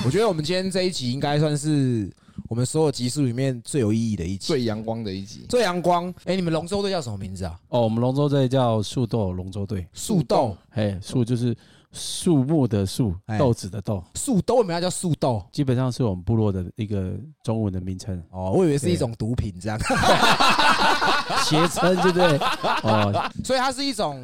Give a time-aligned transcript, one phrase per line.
[0.04, 2.10] 我觉得我们今天这一集应该算是
[2.48, 5.44] 我们所有集数里面最有意义的一集，最阳光的一集。
[5.48, 6.12] 最阳光。
[6.24, 7.58] 哎，你们龙舟队叫什么名字啊？
[7.68, 11.54] 哦，我们龙舟队叫树豆龙舟队，树豆，哎，树就是
[11.92, 15.44] 树木的树，哎豆子的豆，树豆为什么要叫树豆？
[15.52, 17.12] 基本上是我们部落的一个
[17.42, 19.78] 中文的名称，哦，我以为是一种毒品这样，
[21.44, 22.38] 谐称，对不对？
[22.84, 24.18] 哦，所以它是一种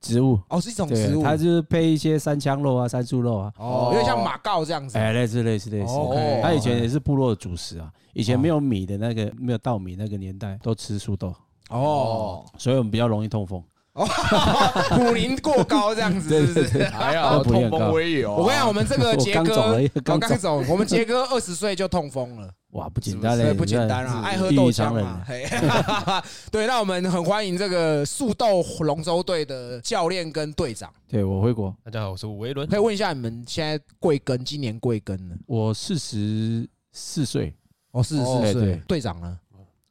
[0.00, 4.96] 植物，哦，是一种植，物，它就是配一些山枪肉啊、山猪肉啊，哦，有点像马告这样子。
[4.96, 5.94] 哎，类似类似类似。
[6.42, 11.34] 它以前也是部落的主食啊，以前没有米的那个没有稻米那个年代，都吃树豆，
[11.68, 13.62] 哦，所以我们比较容易痛风。
[14.90, 16.84] 普林过高这样子，是不是？
[16.84, 18.36] 还好 痛风我也有啊。
[18.36, 19.72] 我跟你讲，我们这个我杰哥
[20.12, 25.24] 我刚走，我们杰哥二十岁就痛风了，哇，不简单嘞，不简单啊，爱喝异豆浆嘛
[26.52, 32.76] 对，那我们很欢迎这个速豆龙舟队的教练跟队长，对我回国，大家好，我是吴维伦可。
[32.76, 34.38] 以问一下你们现在贵庚？
[34.42, 35.34] 今年贵庚呢？
[35.46, 37.52] 我四十四岁，
[37.90, 38.76] 哦，四十哦四岁对。
[38.86, 39.36] 队长呢？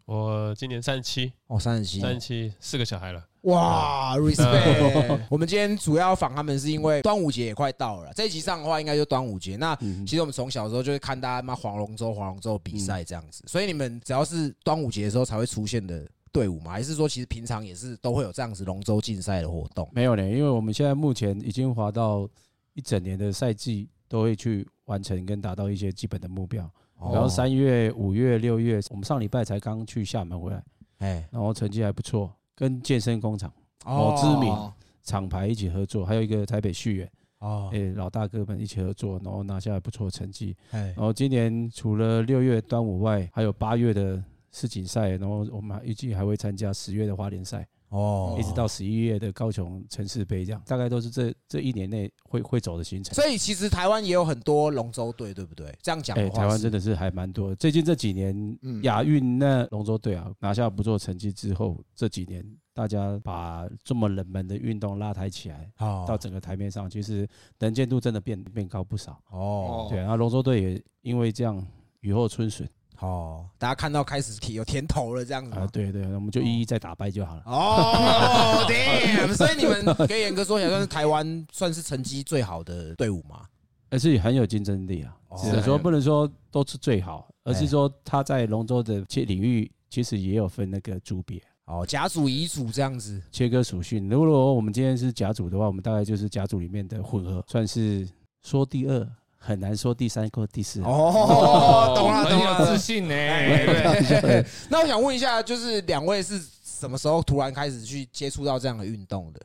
[0.05, 1.99] 我今年三十七，哦，三十七。
[1.99, 3.21] 三十七，四个小孩了。
[3.43, 5.19] 哇，respect！
[5.31, 9.55] 我们今天主要访他们是因为端午节也快到了啦，这一集上的话应该就端午节。
[9.55, 16.71] 那嗯其实我们从小的时候就会看大家妈划龙舟、划龙舟比赛这样子，所以你们只要是端午节的时候才会出现的队伍嘛？
[16.71, 19.89] 还是说其实平常也是都会有这样子龙舟竞赛的活动？
[19.93, 22.27] 没有呢，因为我们现在目前已经滑到
[22.73, 26.69] 一整年的赛季，都会去完成跟达到一些基本的目标。
[26.97, 30.61] 哦然后三月、五月、六月，我们上礼拜才刚去厦门回来，
[30.97, 32.29] 哎然后成绩还不错，
[32.59, 33.49] 跟健身工厂
[33.85, 34.71] 哦某知名
[35.01, 40.53] 厂牌一起合作，还有一个台北旭远，哦诶、老大哥们一起合作，然后拿下了不错的成绩。
[40.71, 47.65] 哎然后今年除了六月端午外，还有八月的世锦赛，然后我们预计还会参加十月的花莲赛。
[47.89, 53.13] 哦一直到十一月的高雄城市杯，这样大概都是这这一年内会会走的行程。
[53.13, 55.75] 所以其实台湾也有很多龙舟队，对不对？
[55.81, 57.53] 这样讲哎、台湾真的是还蛮多。
[57.55, 69.21] 最近这几年嗯亚运那龙舟队啊拿下不错成绩之后，这几年大家把这么冷门的运动拉抬起来，哦到整个台面上，其实能见度真的变变高不少。
[69.31, 71.65] 哦对，然后龙舟队也因为这样
[72.01, 75.69] 雨后春笋哦，大家看到开始有甜头了，这样子啊，吗？
[75.71, 77.43] 对对，我们就一一再打败就好了。
[77.45, 79.33] 哦，damn！
[79.33, 83.45] 所以你们可以严格说起来，算是台湾算是成绩最好的队伍嘛？
[83.89, 91.41] 而是很有竞争力啊，哦只能说不能说都是最好，而哎是说他在龙舟的切领域其实也有分那个组别。
[91.65, 93.21] 哦，甲组、乙组这样子。
[93.31, 94.09] 切割属性。
[94.09, 98.09] 如果我们今天是甲组的话，我们大概就是甲组里面的混合，算是
[98.43, 99.07] 说第二，
[99.39, 100.81] 很难说第三或第四。
[100.81, 102.65] 哦，懂了，很有懂了。
[102.67, 103.15] 自信呢。
[104.69, 109.41] 那我想问一下，就是两位是什么时候突然开始去接触到这样的运动的？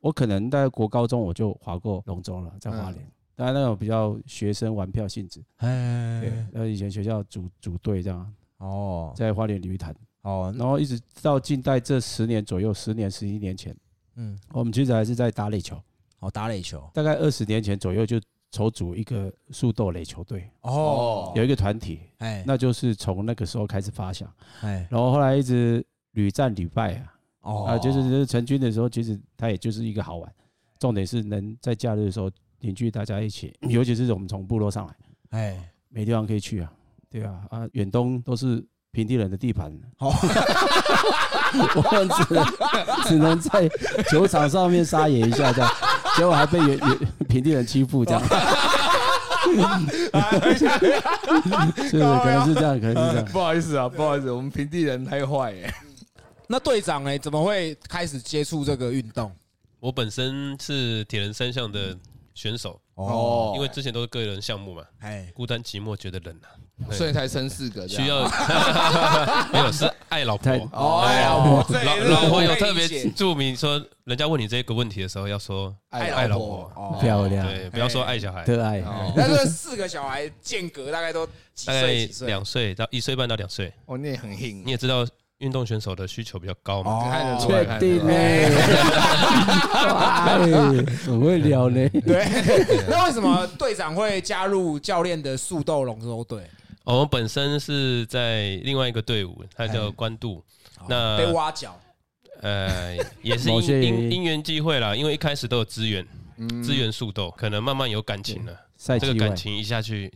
[0.00, 3.06] 我可能在国高中我就划过龙舟了，在花莲。
[3.34, 13.74] 当然那种比较学生玩票性质，对哎，，呃以前学校组组队这样，哦在花莲鲤鱼潭，哦，然后一直到近代这十年左右，十年十一年前，
[14.16, 15.80] 嗯，我们其实还是在打垒球，
[16.20, 16.82] 哦，打垒球。
[16.92, 18.20] 大概二十年前左右就
[18.52, 24.30] 筹组一个速斗垒球队，哦，有一个团体，哎，那就是从那个时候开始发想。
[24.60, 27.64] 哎，然后后来一直屡战屡败啊，哦。
[27.64, 30.32] 啊，就是就是成军的时候，其实它也就是一个好玩，
[30.78, 32.30] 重点是能在假日的时候
[32.60, 34.94] 凝聚大家一起，尤其是我们从部落上来，
[35.30, 36.70] 哎，没地方可以去啊，
[37.10, 40.12] 对啊，啊，远东都是平地人的地盘，哦。
[41.52, 42.44] 我们只能
[43.04, 43.68] 只能在
[44.10, 45.70] 球场上面撒野一下这样，
[46.16, 48.22] 结果还被原原平地人欺负这样，
[50.56, 50.68] 是？
[50.68, 53.24] 可能是这样，可能是这样。
[53.32, 55.72] 不好意思啊，不好意思，我们平地人太坏耶。
[56.46, 59.32] 那队长哎，怎么会开始接触这个运动？
[59.80, 61.96] 我本身是铁人三项的
[62.34, 63.52] 选手，哦。
[63.54, 68.22] 因为之前都是个人项目嘛，哎，孤单寂寞觉得冷啊，所以才生四个需要
[69.52, 70.44] 没有是爱老婆。
[70.44, 70.58] 太。
[70.72, 78.80] 哦，哎哎，老婆，老老婆有特别注明说，人家问你这个问题的时候要说爱爱老老婆漂亮，对，不要说爱小孩，特爱。
[78.80, 79.12] 哦。
[79.16, 82.06] 那这四个小孩间隔大概都大概岁？
[82.06, 82.26] 几岁？
[82.26, 83.72] 两岁到一岁半到两岁。
[83.86, 84.62] 哦，你也很硬。
[84.64, 85.06] 你，也知道，
[85.42, 88.12] 运动选手的需求比较高嘛，哦看得出来确定呢？
[88.14, 88.48] 哎，
[91.04, 91.88] 很会聊呢。
[92.06, 92.24] 对，
[92.88, 96.48] 那为什么队长会加入教练的速斗龙舟队？
[96.84, 100.42] 我们本身是在另外一个队伍，它叫关渡。
[100.88, 101.78] 那被挖角，
[102.40, 106.04] 呃，也是 因因因因缘际会啦，因为一开始都有资源，
[106.38, 110.12] 嗯资源速斗，可能慢慢有感情了，这个感情一下去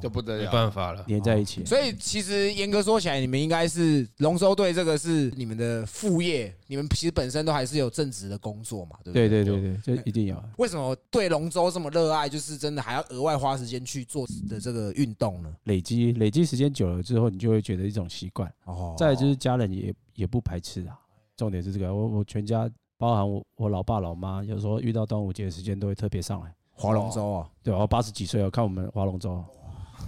[0.00, 0.50] 就不得没了。
[0.50, 1.04] 办法了。
[1.06, 1.64] 连在一起。
[1.64, 9.44] 所以其实严格说起来，你们应该是龙舟队这个是你们的副业，你们其实本身都还是有正职的工作嘛，对不对对？
[9.44, 10.42] 对对对，这一定要。
[10.58, 15.54] 为什么对龙舟这么热爱，就是真的还要额外花时间去做的这个运动呢？
[15.64, 18.52] 累积累积时间久了之后，你就会觉得一种习惯。
[18.64, 20.98] 哦再来就是家人也也不排斥啊，
[21.36, 21.94] 重点是这个。
[21.94, 26.54] 我我全家包含我我老爸老妈，有时候遇到端午节的时间都会特别上来。
[26.72, 29.44] 划龙舟啊，对，我八十几岁了，看我们划龙舟，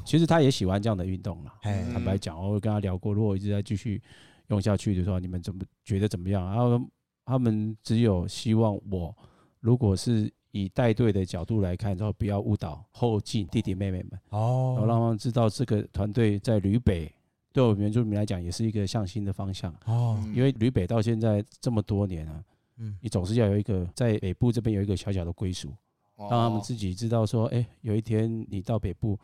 [0.05, 1.55] 其实他也喜欢这样的运动了。
[1.63, 4.01] 哎嗯坦白讲，我会跟他聊过，如果一直在继续
[4.49, 6.45] 用下去的时候，你们怎么觉得怎么样？
[6.45, 6.81] 然后
[7.25, 9.15] 他们只有希望我，
[9.61, 17.11] 如果是以带队的角度来看，然后不要误导后进弟弟妹妹们哦，然后哦让他们知道这个团队在吕北
[17.53, 19.73] 对我们原住民来讲也是一个向心的方向。
[19.87, 22.45] 哦，嗯因为吕北到现在这么多年啊，
[22.77, 25.69] 嗯你总是要有一个在北部这边有一个小小的归属，
[26.17, 29.19] 哦让他们自己知道说，哎、有一天你到北部，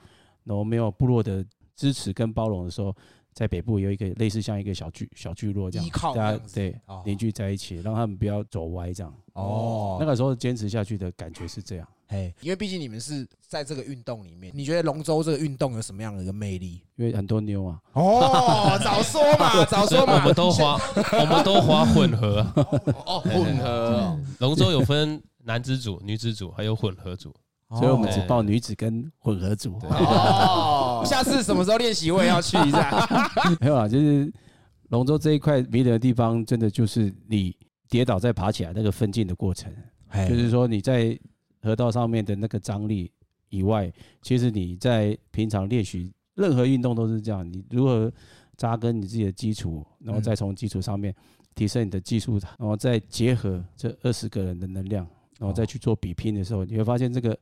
[0.45, 1.45] 然后没有部落的
[1.77, 2.95] 支持跟包容的时候，
[3.33, 9.15] 在北部有一个类似像一个小聚小聚落这样，依靠大家对哦凝聚在一起，让他们不要走歪这样。
[9.35, 16.83] 哦那个时候坚持下去的感觉是这样，嘿，因为毕竟你们是在这个运动里面，你觉得龙舟这个运动有什么样的一个魅力？
[16.97, 20.81] 因为很多妞啊，哦，早说嘛，早说嘛，我们都滑，
[21.21, 22.53] 我们都滑混合啊。
[23.07, 27.33] 哦，混合哦 龙舟有分男子组、女子组，还有混合组。
[27.71, 29.79] 所以我们只哦报女子跟混合组。
[29.89, 33.07] 哦，下次什么时候练习我也要去一下。
[33.61, 34.33] 没有啊，就是
[34.89, 37.55] 龙舟这一块迷人的地方，真的就是你
[37.89, 39.73] 跌倒再爬起来那个奋进的过程。
[40.29, 41.19] 就是说你在
[41.63, 43.13] 河道上面的那个张力
[43.51, 43.93] 以外，
[44.23, 48.11] 其实你在平常练习任何运动都是这样，你如何
[48.57, 51.15] 扎根你自己的基础，然后再从基础上面
[51.55, 55.07] 提升你的技术，然后再结合这二十个人的能量，
[55.39, 57.39] 然后再去做比拼的时候，你会发现这个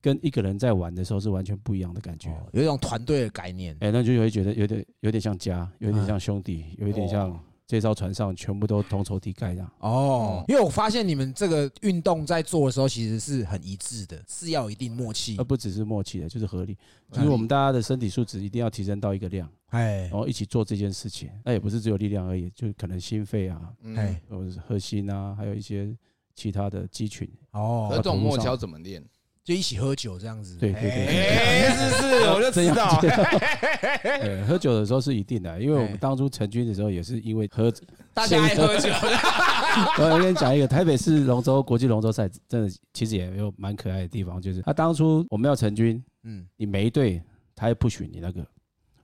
[0.00, 2.30] 跟一个人在玩的时候是完全不一样的感觉。
[2.52, 3.76] 有一种团队的概念。
[3.80, 9.70] 哎、那就会觉得有点有点像家，有点像兄弟，有一点像这艘船上全部都同仇敌忾这样。
[9.80, 15.44] 哦，因为我发现你们这个运动在做的时候其实是很一致的，是要有一定默契而。
[15.44, 16.76] 不只是默契的，就是合力，
[17.12, 21.28] 就是我们大家的身体素质一定要提升到一个量，哎然，后一起做这件事情。
[21.44, 23.60] 那也不是只有力量而已，就可能心肺啊，
[23.96, 25.94] 哎嗯，或者核心啊，还有一些
[26.34, 27.28] 其他的肌群。
[27.52, 29.04] 可哦那这，种默契要怎么练？
[29.48, 30.58] 就一起喝酒这样子。
[30.58, 33.00] 对对对哎，是是，我就知道。
[33.00, 37.72] 对，喝酒的时候是一定的，因为我们当初成军的时候也是因为喝。
[38.12, 38.90] 大家爱喝酒，
[40.04, 47.22] 我跟你讲一个，台北市龙舟国际龙舟赛，真的其实也有蛮可爱的地方，就是他当初我们要成军，嗯，你每一队
[47.56, 48.46] 他也不许你那个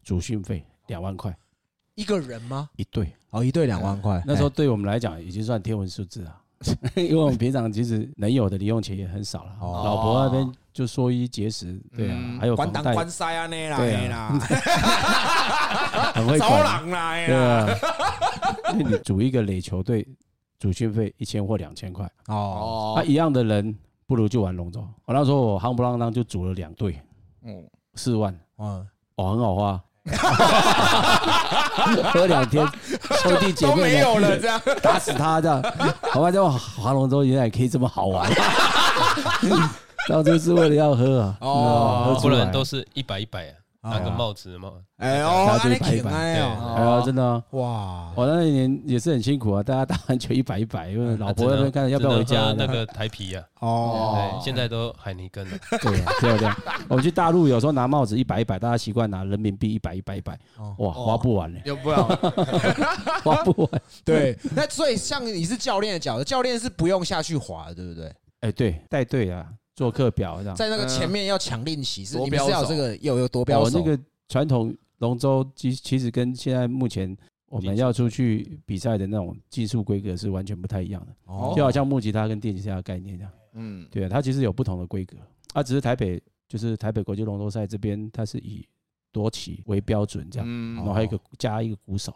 [0.03, 1.35] 主训费两万块
[1.95, 2.69] 一个人吗？
[2.77, 3.11] 一队。
[3.31, 6.37] 哦，一队两万块，那时候对我们来讲已经算天文数字了，
[6.97, 9.53] 因为我们平常其实能有的零用钱也很少了。
[9.61, 14.29] 哦老婆那边就缩衣节食，对啊，嗯还有关房贷，档关塞 啊那啦，对啦，
[16.15, 16.65] 很会招管。
[16.65, 17.35] 狼啦，对。
[17.35, 17.69] 啊，
[18.73, 20.07] 因为你组一个垒球队，
[20.59, 23.77] 组训费一千或两千块，哦，啊，哦，一样的人
[24.07, 24.81] 不如就玩龙舟。
[25.05, 27.01] 我那时候我夯不啷当就组了两队，
[27.43, 27.65] 嗯，
[27.95, 29.81] 四万，嗯，哦，很好花。
[32.13, 32.67] 喝两天，
[33.23, 34.61] 兄弟姐妹都没有了，这样。
[34.83, 35.63] 打死他这样。
[36.03, 38.31] 好吧，这划龙舟原来可以这么好玩，
[40.09, 43.55] 当初是为了要喝啊，哦不然都是一百一百啊，
[43.85, 44.73] 拿个帽子嘛。
[44.97, 46.43] 哎呦，大家就那排一排哎对。
[46.43, 47.25] 哦，哎呀，真的。
[47.25, 52.53] 啊，哇，我那一年也是很辛苦啊，大家打完球一百一百，因为老婆那边看要不要回家？
[52.57, 53.45] 那个台皮啊？
[53.61, 54.15] 哦。
[54.15, 55.59] 对，，现在都海尼根了。
[55.83, 56.57] 对啊，漂亮。
[56.89, 60.75] 我们去大陆有时候拿帽子一百一百，大家习惯拿人民币一百一百一百，哦。
[60.79, 62.03] 哇，花不完嘞，要不然
[63.23, 63.83] 花不完。
[64.05, 68.13] 对，那所以像你是教练的角色，教练是不用下去滑的，对不对？
[68.41, 70.57] 哎，对，带队啊，做课表这样。
[70.57, 73.65] 在那个前面要抢练习，是你们是要有这个有有多标手？
[73.65, 77.17] 我哦那个传统龙舟，其其实跟现在目前
[77.47, 81.53] 我们要出去比赛的那种技术规格是完全不太一样的，哦。
[81.57, 83.33] 就好像木吉他跟电吉他的概念这样。
[83.55, 85.17] 嗯，对啊，它其实有不同的规格，
[85.53, 88.67] 啊，只是台北就是台北国际龙舟赛这边，它是以
[89.13, 90.75] 夺旗为标准这样，嗯。
[90.75, 92.13] 然后还有一个加一个鼓手，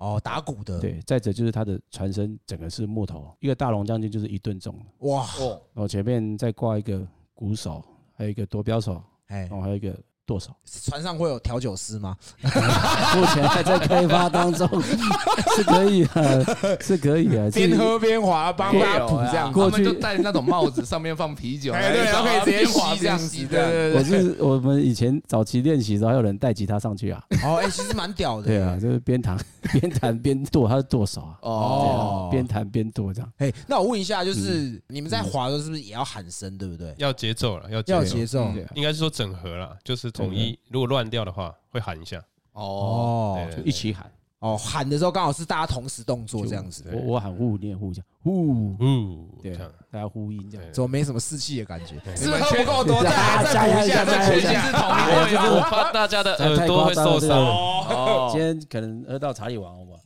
[0.00, 9.40] 哦打鼓的，，对，再者就是它的船身整个是木头，一个大龙将军就是一吨重，哇，哦，然后前面再挂一个鼓手，还有一个夺标手，哎。
[9.42, 9.94] 然，后还有一个
[10.30, 10.50] 舵手，
[10.88, 12.16] 船上会有调酒师吗？
[12.40, 14.68] 目前还在开发当中，
[15.56, 19.52] 是可以的，是可以的，边喝边滑，帮会他有啊补这样。
[19.52, 23.92] 过去就戴那种帽子，上面放啤酒， 哎，对，然后可以直接滑吸这样子，对对。
[23.92, 24.04] 对我。
[24.04, 28.46] 是我们以前早期练习的时候，还有人带吉他上去啊，哦，哎，其实蛮屌的。
[28.46, 29.36] 对啊，，就是边弹
[29.72, 33.32] 边弹边剁，他是剁手啊，哦啊，边弹边剁这样。
[33.38, 36.94] 哎，那我问一下，就是嗯你们在滑的时候是不是也要喊声，对不对？
[36.98, 38.44] 要节奏了，要要节奏，节奏。
[38.44, 42.22] 嗯对啊，应该是说整合了，就是统一，如果乱掉的话会喊一下，
[42.52, 44.10] 哦，就一起喊。
[44.40, 50.66] 哦，喊的时候刚好是大家同时动作这样子，我我喊呼念呼一下呼，呼，对这样，大家呼应这样。
[50.66, 51.96] 对怎么没什么士气的感觉？
[52.02, 53.04] 对是不是喝不够多？
[53.04, 54.50] 大家再加油补一下，再补一下。
[54.50, 54.82] 全是同
[55.30, 55.34] 一？
[55.36, 57.38] 我怕大家的耳朵会受伤。
[57.38, 60.00] 哦今天可能喝到茶里王，好不好？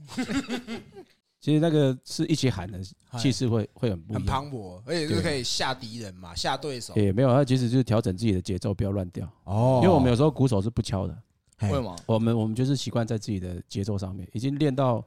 [1.45, 2.81] 其实那个是一起喊的，
[3.19, 4.35] 气势会会很不很一样。
[4.35, 6.95] 磅礴，而且就可以吓敌人嘛，吓对手。
[6.97, 9.31] 也没有，他其实就是调整自己的节奏，不要乱掉。
[9.45, 11.15] 哦因为我们有时候鼓手是不敲的，
[11.59, 11.95] 嘿为什么？
[12.07, 15.05] 我们我们就是习惯在自己的节奏上面，已经练到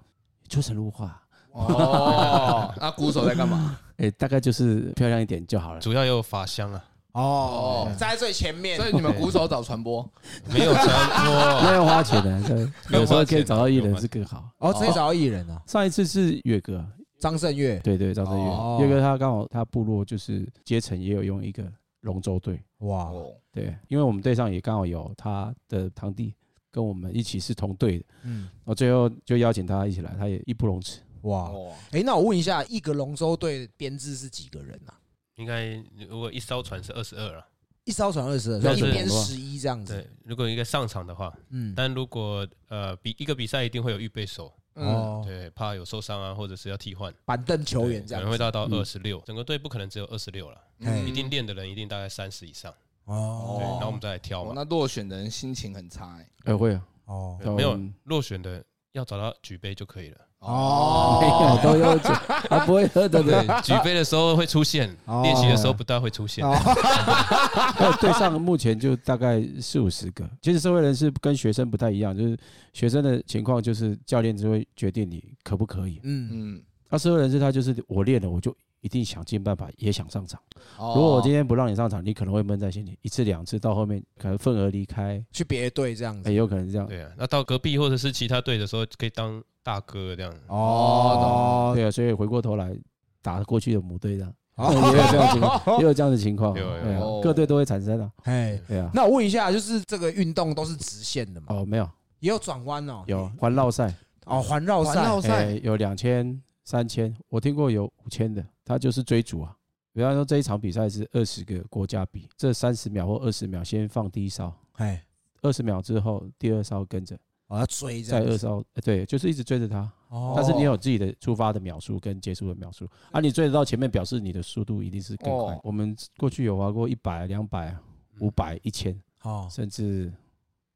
[0.47, 1.19] 出神入化。
[1.53, 3.79] 哦， 那鼓手在干嘛？
[3.97, 5.81] 哎，大概就是漂亮一点就好了。
[5.81, 6.85] 主要有法香啊，
[7.21, 8.77] 哦，站在最前面。
[8.77, 10.07] 所以你们鼓手找传播，
[10.53, 14.49] 没有传那播，要花钱的，对有时候可以找到艺人是更好。
[14.59, 16.85] 哦，直接找到艺人啊，上一次是岳哥，
[17.19, 17.79] 张震岳。
[17.79, 18.77] 对对，张震哦。
[18.79, 21.63] 岳，岳哥他刚好他部落就是阶层也有用一个
[22.01, 26.33] 龙舟队，哇，哦，对，因为我们队上也刚好有他的堂弟
[26.71, 30.99] 跟我们一起是同队的，嗯，我最后就邀请他一起来，他也义不容辞。
[31.21, 34.93] 哇，哦，哎，那我问一下，一个龙舟队编制是几个人啊？
[35.37, 35.75] 应该
[36.09, 37.47] 如果一艘船是二十二了，
[37.85, 39.93] 一艘船二十二，一边十一这样子。
[39.93, 51.05] 对，如果一个上场的话，嗯，但如果呃比一个比赛一定会有预备手，嗯，哦，对，怕有受伤啊，或者是要替换，板凳球员这样可能会到到嗯二十六，整个队不可能只有二十六了，嘿。
[51.05, 52.73] 一定练的人一定大概三十以上，
[53.05, 53.57] 对，哦。
[53.59, 56.29] 然后我们再来挑嘛，哦那落选的人心情很差哎。
[56.45, 57.39] 哎，会啊，哦。
[57.55, 57.93] 没有嗯。
[58.05, 58.63] 落选的
[58.93, 60.21] 要找到举杯就可以了。
[60.39, 62.09] 哦没有都有酒，
[62.49, 63.33] 他不会喝的，对。
[63.45, 66.45] 对，举杯的时候会出现，哦练习的时候不大会出现。
[66.45, 70.27] 哦还有队上目前就大概四五十个。
[70.41, 72.37] 其实社会人士跟学生不太一样，就是
[72.73, 75.99] 学生的情况就是教练就会决定你可不可以。
[76.03, 80.41] 嗯，嗯，那社会人士他就是我练了，我就一定想尽办法也想上场。
[80.77, 86.29] 如如果我今天不让你上场，你可能会闷在心里，一次两次到后面可能份额离开，去别的队这样子。
[86.31, 86.37] 也。
[86.37, 86.87] 有可能是这样。
[86.87, 90.33] 对啊，那到隔壁或者是其他队的时候，可以当大哥这样。
[90.47, 92.77] 哦，对啊，所以回过头来
[93.21, 94.71] 打过去的母队这样，哦。
[94.71, 98.89] 也有这样的情况， 也有这样的情况，有有对啊各队都会产生啊，哎，对啊。
[98.93, 101.47] 那我问一下，就是这个运动都是直线的吗？
[101.49, 103.93] 哦，没有，也有转弯哦，有环绕赛，
[104.25, 105.45] 哦，环绕赛环绕赛。
[105.47, 109.55] 哎，有两千、三千，我听过有五千的，他就是追逐啊。
[109.93, 115.01] 比方说这一场比赛是二十个国家比，这三十秒或二十秒先放第一哨，哎，
[115.41, 118.27] 二十秒之后第二哨跟着，我要追这样子。
[118.27, 119.89] 再二哨，呃对，就是一直追着他。
[120.09, 125.61] 哦但是你有自己的出发的秒数跟结束的秒数啊，你追得到前面，表示你的速度一定是更快哦。
[125.63, 127.73] 我们过去有玩过一百、两百、
[128.19, 130.11] 五百、一千，哦，甚至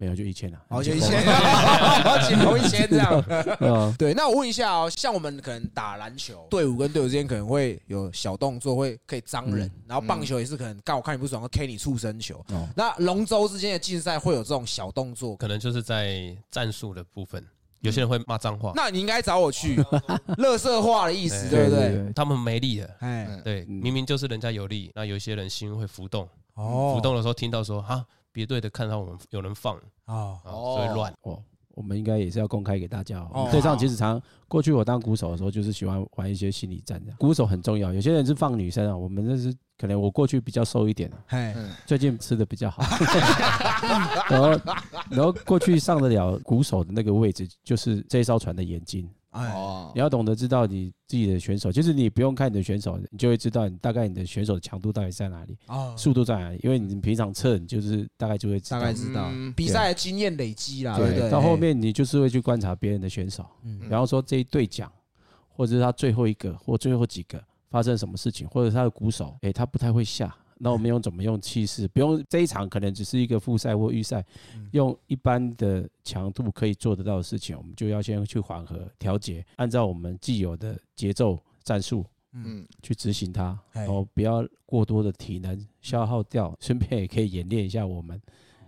[0.01, 0.59] 没有就一千了。
[0.67, 1.23] 好，就一千，
[2.27, 3.23] 锦龙 一千这样。
[3.59, 12.43] 嗯， 对，那我问一下哦，像我们可能打篮球，队伍跟队伍之间可能会有小动作，会可以脏人嗯，然后棒球也是可能干我看你不爽，要 K 你畜生球。
[12.49, 17.45] 哦，那龙舟之间的竞赛会有这种小动作，可能就是在战术的部分，
[17.81, 19.79] 有些人会骂脏话，那你应该找我去，
[20.39, 21.89] 乐色话的意思，对对不对？
[21.89, 22.85] 对，他们没力的。
[23.01, 23.41] 哎，嗯。
[23.43, 23.73] 对，嗯。
[23.83, 26.93] 明明就是人家有力，那有一些人心会浮动，哦。
[26.95, 31.13] 浮动的时候听到说哈，别队的看到我们有人放，哦，啊，所以乱。
[31.21, 33.47] 哦，我们应该也是要公开给大家哦。
[33.51, 37.01] 对上其实常过去我当鼓手的时候，就是喜欢玩一些心理战。
[37.17, 41.11] 鼓手很重要，有些人是放女生啊，我们那是可能我过去比较瘦一点
[41.85, 42.83] 最近吃的比较好，
[44.29, 44.49] 然后
[45.09, 49.09] 然后过去上得了鼓手的那个位置，就是这艘船的眼睛。
[49.31, 58.85] 哎，哦你，要懂得知道你自己的选手，就是你不用看你的选手，你就会知道你大概你的选手的强度到底在哪里，哦，速度在哪里，因为你平常测你就是大概就会知道大。
[58.85, 61.29] 概知道嗯比赛的经验累积啦，对不对？
[61.29, 64.91] 到后面你就是会去观察别人的选手，嗯比方说这一对奖，
[65.49, 70.35] 或者是他最后一个或最后几个发生什么事情，或者他的鼓手，诶，他不太会下。
[70.63, 71.87] 那我们用怎么用气势？
[71.87, 74.23] 不用这一场可能只是一个复赛或预赛，
[74.55, 88.21] 嗯用一般的强度可以做得到的事情，我们就要先去缓和调节，按照我们既有的节奏战术嗯，去执行它，嘿然后不要过多的体能消耗掉，顺便也可以演练一下我们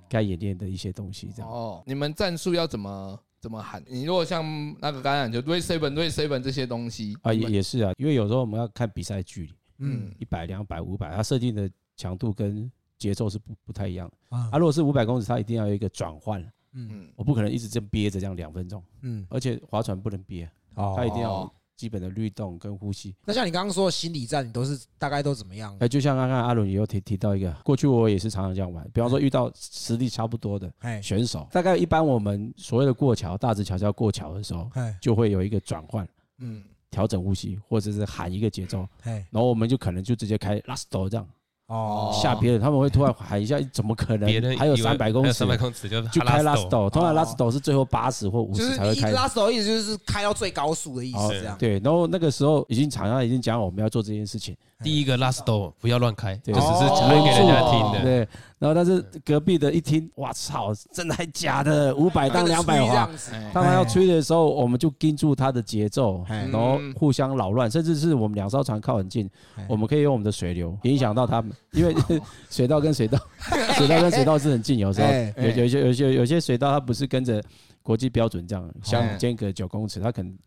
[0.10, 1.50] 该演练的一些东西，这样。
[1.50, 3.82] 哦，你们战术要怎么怎么喊？
[3.88, 4.44] 你如果像
[4.82, 14.10] 那个橄榄球对 seven 对 seven 这些东西啊，也也是啊，因为有时候我们要看比赛距离，嗯一百、两百、五百，它设定的强度跟节奏是不不太一样。
[14.10, 14.38] 的。
[14.38, 14.50] 啊。
[14.52, 16.42] 啊，如果是五百公尺，它一定要有一个转换，
[16.74, 16.90] 嗯。
[16.92, 20.94] 嗯，我不可能一直这样憋着这样两分钟，嗯，而且划船不能憋，哦。
[20.98, 23.16] 它一定要有基本的律动跟呼吸。
[23.26, 25.76] 那像你刚刚说的心理战，你都是大概都怎么样？
[25.80, 36.08] 哎，就像刚刚阿伦也有提提到一个，过去我也是常常这样玩，比方说遇到实力差不多的哎选手，大概一般我们所谓的过桥，大直桥是要过桥的时候，哎就会有一个转换。
[36.38, 41.28] 嗯，调整呼吸，或者是喊一个节奏，哎然后我们就可能就直接开 last 这样，
[41.68, 44.58] 哦吓别人，他们会突然喊一下，怎么可能别人？
[44.58, 49.12] 还有三百公尺三百公尺就就开 last 斗，t 通常 last t 是最后八十或五十才会开。
[49.12, 51.58] 拉手意思就是开到最高速的意哦思，这样。
[51.58, 58.02] 对，然后那个时候已经厂商已经讲我们要做这件事情，第一个 last 斗不要乱开，就只是讲给人家听的。
[58.04, 58.18] 对，
[58.60, 61.96] 然后但是隔壁的一听，哇操，真的还假的？
[61.96, 63.10] 五百当 两百这花。
[63.54, 66.48] 当他要吹的时候，我们就跟住他的节奏，哎。
[66.52, 71.96] 然后互相扰乱，甚至是我们两艘船靠很近哎，我们可以用我们的水流影响到他们，因为
[72.52, 73.18] 水道跟水道，
[73.78, 75.34] 水道跟水道是很近，有时候哎。
[75.38, 77.42] 有有些有些有些水道它不是跟着
[77.82, 78.74] 国际标准这样，哎。
[78.84, 80.38] 像间隔九公尺，它可能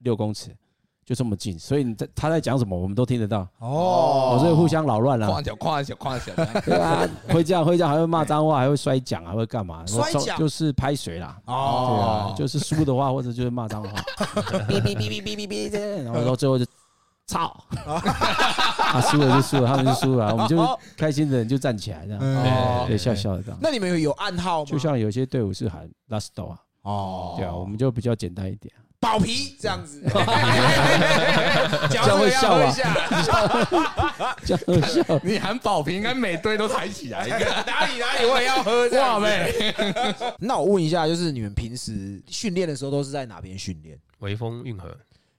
[0.00, 0.50] 六公尺。
[1.08, 4.36] 就这么近，所以你在他在讲什么，我们都听得到，哦。
[4.36, 5.40] 哦，所以互相扰乱了跨。
[5.40, 6.34] 脚跨脚跨脚，
[6.66, 9.86] 对啊，会这样，会这样，还会骂脏话，还会摔奖，还会干嘛？
[9.86, 10.38] 摔奖。
[10.38, 11.34] 就是拍水啦。
[11.46, 11.54] 哦。
[11.54, 13.88] 对哦啊，就是输的话，或者就是骂脏话，
[14.68, 16.66] 哔哔哔哔哔哔哔这，然后到最后就
[17.26, 17.56] 操，
[18.76, 22.84] 他 输了就输了，他们就输了，我们就开心的人就站起来这样，哦。
[22.86, 23.58] 对，笑笑的这样。
[23.62, 24.66] 那你们有有暗号吗？
[24.70, 27.34] 就像有些队伍是喊 last do 啊，哦。
[27.38, 28.70] 对啊，我们就比较简单一点。
[29.00, 30.10] 保皮这样子， 这
[31.88, 32.66] 这样会笑吧
[34.18, 34.36] 吧？
[34.44, 37.26] 这样会笑，你喊保皮，应该每堆都抬起来。
[37.64, 39.34] 哪里哪里我也要喝这样哇子。
[39.34, 39.74] 妹，
[40.40, 43.96] 那我问一下，就是你们平时训练的时候都是在哪边训练？
[44.18, 44.92] 微风运河，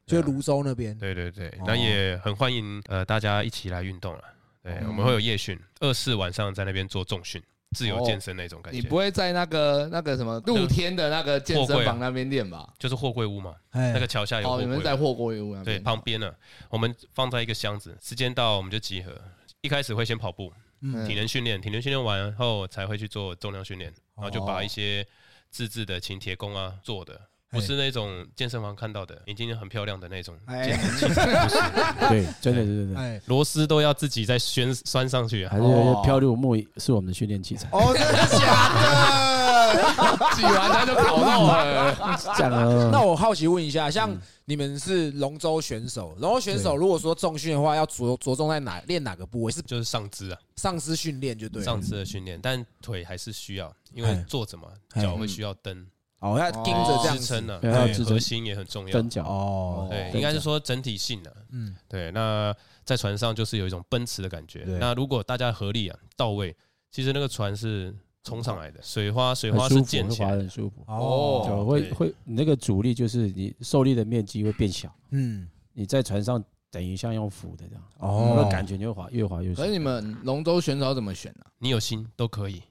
[0.06, 0.98] 就是泸州那边。
[0.98, 4.24] 对对对哦，那也很欢迎呃大家一起来运动了。
[4.64, 8.96] 对，我们会有夜训，二四晚上在那边做重训，自由健身那种感觉你不。
[8.96, 12.74] 会在那个那个什么露天的那个健身房那边练吧？
[12.78, 14.60] 就是货柜屋嘛，哎那个桥下有哦。
[14.60, 16.34] 你们在货柜屋那对，旁边呢，
[16.70, 19.14] 我们放在一个箱子，时间到我们就集合。
[19.62, 25.06] 一开始会先跑步，嗯体能训练，体能训练完后才会去做重量训练，然后就把一些
[25.50, 27.20] 自制的请铁工啊做的，
[27.52, 35.58] 不是那种健身房看到的，眼睛很漂亮的那种哎健 身器材，不是，对，真的是真的，哎，螺丝都要自己再宣拴上去啊还。
[35.58, 35.64] 是
[36.04, 40.36] 漂流木是我们的训练器材，哦，真的假的？
[40.36, 42.18] 挤完他就烤肉了。
[42.38, 42.90] 这样哦。
[42.94, 49.52] 那我好奇问一下，像嗯你们是龙舟选手，龙舟选手如果说重训的话，要着着重在哪练哪个部位？
[49.52, 51.66] 是就是上肢啊，上肢训练就对了。
[51.66, 55.86] 上肢的训练，但腿还是需要，因哎为坐着嘛，哎脚会需要蹬
[56.20, 59.10] 哦，要盯着这样子支撑啊，对要对支撑核心也很重要蹬。
[59.10, 61.36] 脚，哦，对，应该是说整体性的。
[61.52, 62.54] 嗯，对，那
[62.84, 64.78] 在船上就是有一种奔驰的感觉对。
[64.80, 66.56] 那如果大家合力啊到位，
[66.92, 70.40] 其实那个船是冲上来的，水花水花是溅起来的。
[70.40, 70.84] 很舒服。
[70.88, 79.62] 哦，就会会你那个阻力就是你受力的面积会变小，嗯，你在船上等于像用浮的这样，哦那感觉你会滑越滑越舒服。
[79.62, 81.46] 可是你们龙舟选手怎么选呢？
[81.60, 82.62] 你有心都可以，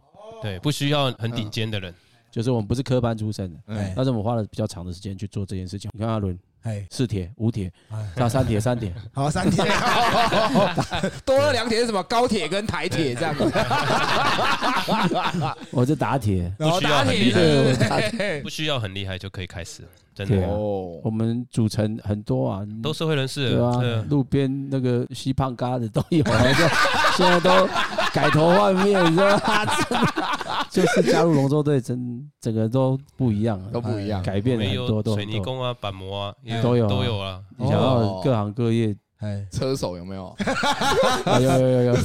[0.42, 1.94] 对，不需要很顶尖的人。
[2.30, 5.90] 就是我们不是科班出身的，哎但是我们花了比较长的时间去做这件事情。
[5.94, 9.64] 你看阿伦哎，四铁、五铁哎，到三铁、三铁， 好，三铁，
[11.24, 12.02] 多了两铁是什么？
[12.02, 13.44] 高铁跟台铁这样子，
[15.70, 16.52] 我是打铁。
[16.58, 18.40] 然后不需要打铁很厉害。
[18.40, 19.82] 不需要很厉害就可以开始，
[20.26, 23.50] 真的哦我们组成很多啊，都社会人士。
[23.52, 26.42] 对啊这，路边那个吸胖嘎的都有啊，
[27.16, 27.66] 现在都
[28.12, 30.66] 改头换面，你知道吗？
[30.70, 34.22] 就是加入龙舟队，整整个都不一样了，都不一样。
[34.22, 37.40] 改变了没很多，有都水泥工啊、板模啊，也都有啊都有啊。
[37.57, 40.37] 你想要各行各业，哎，车手有没有？
[41.26, 41.96] 有有有有有，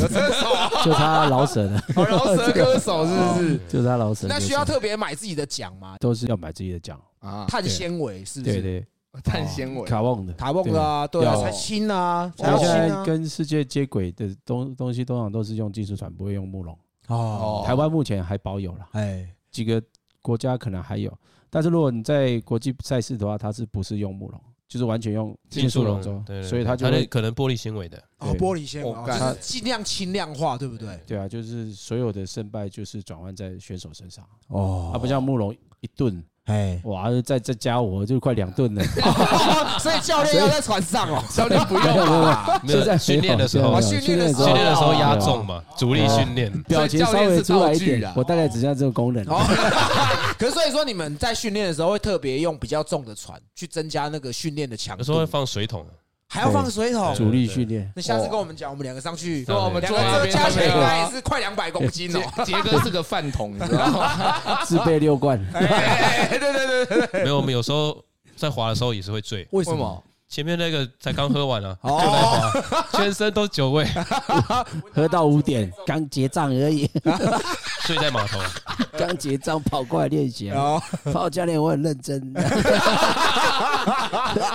[0.84, 3.60] 就他老舍的，好饶舌歌手是不是？
[3.70, 4.28] 就是他老舍。
[4.28, 5.96] 那需要特别买自己的奖吗？
[6.00, 8.62] 都是要买自己的奖，啊，碳纤维是不是？
[8.62, 8.88] 对对，
[9.24, 9.84] 碳纤维。
[9.88, 10.34] 卡旺的。
[10.34, 12.74] 卡泵的啊，对啊，要才轻啊，现轻啊。
[12.74, 16.76] 在跟世界接轨的东东西，通常都是用技术船，不会用木龙。
[17.10, 19.80] 哦，台湾目前还保有了，哎，几个
[20.22, 21.16] 国家可能还有，
[21.50, 31.00] 但是如果你在国际赛事的话，它是不是用木龙，就是完全用金属笼中对，对所以它就可能玻璃纤维的，哦，对玻璃纤维，哦我干就是尽量轻量化，对不对？
[31.06, 31.18] 对。
[31.18, 34.90] 啊，就是所有的胜败就是转换在选手身上，哦。
[34.92, 38.84] 它，不像木龙一顿哎，哇，再再加我就快两顿了。
[39.80, 42.60] 所以教练要在船上哦， 教练不用吧？
[42.64, 46.52] 没有在训练的时候训练的时候训练的时候压哦重嘛，主力训练。
[46.64, 49.24] 表情稍微出来一点我大概只下这个功能。
[49.30, 49.40] 哦，
[50.38, 55.02] 可是所以说你们在训练的时候会特别用比较重的船去增加那个训练的强度。
[55.02, 55.86] 有时候会，放水桶，
[56.34, 57.14] 还要放水桶。
[57.14, 62.20] 主力训练，那下次跟我们讲，我们两个上去，对啊我们两个这坐那边加起来应那边啊该是快两百公斤哦。
[62.44, 64.64] 杰杰哥是个饭桶，你知道吗？
[64.66, 68.04] 自备六罐，对对对对对，没有，我们有时候
[68.36, 69.42] 在滑的时候也是会醉。
[69.52, 70.04] 为为什么？？
[70.34, 73.86] 前面那个才刚喝完啊，就哦来滑，全身都酒味。
[74.92, 76.90] 喝到五点，刚结账而已。
[77.86, 78.40] 睡在码头。
[78.98, 80.52] 刚结账跑过来练习
[81.12, 82.34] 跑教练我很认真，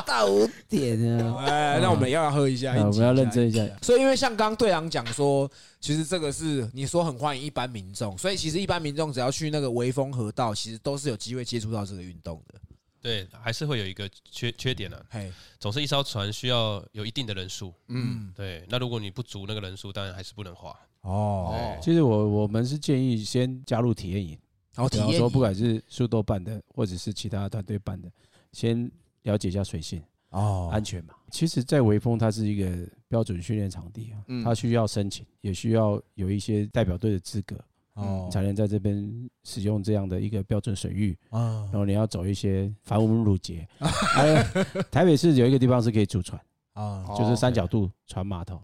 [0.04, 3.64] 到五点啊，哎，那我们要要喝一下，啊我们要认真一下。
[3.80, 5.48] 所以，因为像刚刚队长讲说，
[5.80, 12.58] 其实这个是你说很欢迎一般民众，所以其实一般民众只要去那个微风河道，其实都是有机会接触到这个运动的。
[13.00, 17.72] 对，还是会有一个缺缺点的、嘿，总是一艘船需要有一定的人数。
[17.88, 20.78] 嗯，对，那如果你不足那个人数，当然还是不能划。
[21.02, 24.36] 哦，对其实我我们是建议先加入体验营，
[24.74, 28.10] 然后说不管是速斗办的，或者是其他团队办的，
[28.52, 28.90] 先
[29.22, 31.14] 了解一下水性哦安全嘛。
[31.30, 37.56] 其实，在微风它是一个标准训练场地啊嗯，它需要申请，也需要有一些代表队的资格，
[37.98, 38.28] 哦。
[38.30, 41.16] 才能在这边使用这样的一个标准水域。
[41.30, 41.68] 啊。
[41.70, 44.36] 然后你要走一些繁文缛节，还 有
[44.90, 46.40] 台北市有一个地方是可以租船，
[46.74, 47.04] 啊。
[47.16, 48.60] 就是三角渡船码头，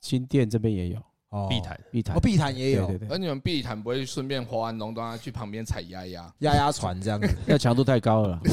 [0.00, 1.78] 新店这边也有哦碧潭。
[1.90, 2.16] 碧潭。
[2.16, 2.86] 哦，，碧潭也有。
[2.86, 6.32] 对对对，而你们碧潭不会顺便划完龙舟去旁边踩压压？
[6.40, 7.28] 压压船这样子。
[7.46, 8.28] 那强度太高了。
[8.30, 8.40] 啦，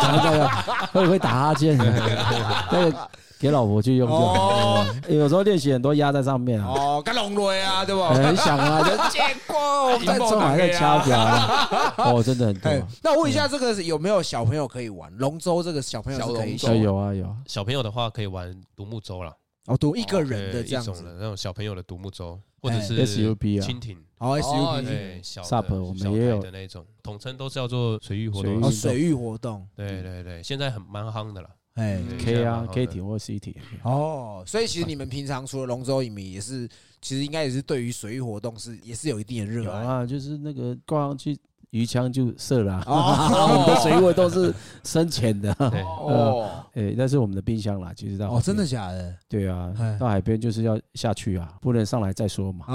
[0.00, 4.48] 强度太高，会会打哈欠，那个给老婆去用就好。
[4.48, 4.86] 哦。
[5.08, 8.08] 有时候练习很多压在上面啊，哦，跟龙瑞啊，对吧？
[8.14, 12.70] 很响啊，就结 果在冲还在敲表啊，哦，真的很多。
[12.70, 15.14] 哎啊。，那我问一下，这个是有没有小朋友可以玩？
[15.18, 19.30] 龙舟这个小朋友是可以小啊有啊有啊，小朋友的话可以玩独木舟了，
[19.66, 28.70] 哦，独一个人的这样子那种小朋友的独木舟，或者哎是 SUP 啊蜻蜓，哦哦，SUP 对，小的 SUP 我们也有的那种，统称都是叫做水域活动哦，。
[28.70, 31.48] 水域活动，对对对，现在很蛮夯的了。
[31.74, 36.68] 哎嗯，K 啊 K 体或 C 体，哦，所以其实你们平常除了龙舟影迷，也是
[37.00, 39.82] 其实应该也是对于水域活动是也是有一定的热爱。
[39.82, 41.36] 有啊，就是那个挂上去
[41.74, 43.48] 鱼枪就射了啊，哦。
[43.50, 49.12] 我们的水位都是深浅的， 对， 哦，哎，那是我们的冰箱啦，其实到哦，真的假的？
[49.28, 52.64] 对啊哎，到海边就是要下去啊，不能上来再说嘛。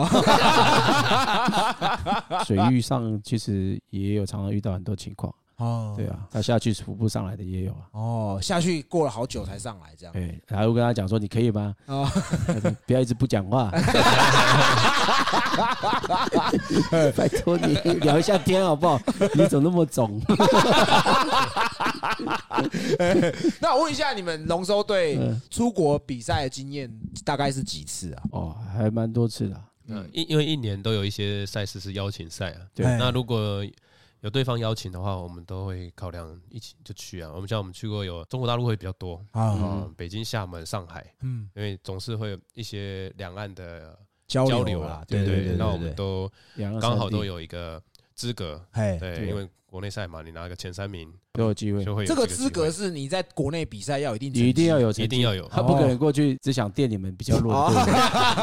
[2.46, 7.80] 水域上其实也有常常遇到很多情况，哦对，啊，他下去浮不上来的也有啊。
[7.92, 10.14] 哦，下去过了好久才上来这样。
[10.16, 11.76] 哎，然后跟他讲说你可以吗？
[11.88, 12.10] 哦，
[12.88, 13.70] 不要一直不讲话，
[17.16, 19.00] 拜托你聊一下天好不好？
[19.36, 20.20] 你怎么那么肿？
[23.60, 26.90] 那我问一下，你们龙舟队嗯出国比赛的经验
[27.24, 28.24] 大概是几次啊？
[28.32, 29.62] 哦，还蛮多次的啊。
[29.88, 32.62] 嗯，因因为一年都有一些赛事是邀请赛啊。
[32.76, 33.66] 对哎那如果
[34.22, 37.32] 有对方邀请的话，我们都会考量一起就去啊。
[37.34, 45.46] 我们像我们去过有中国大陆会比较多啊，嗯，北京、厦门、上海，嗯，因为总是会有一些两岸的交交流流啦啦，，对对？
[45.46, 46.30] 对，那我们，都
[46.82, 47.82] 刚好都有一个
[48.14, 55.48] 资格，哎，对，因为国内赛嘛，你拿个前三名都有机会，就会有这个资格是你在国内比赛要有一定，你一定要，有，一定要有。
[55.48, 57.72] 他不可能过去只想垫你们比较弱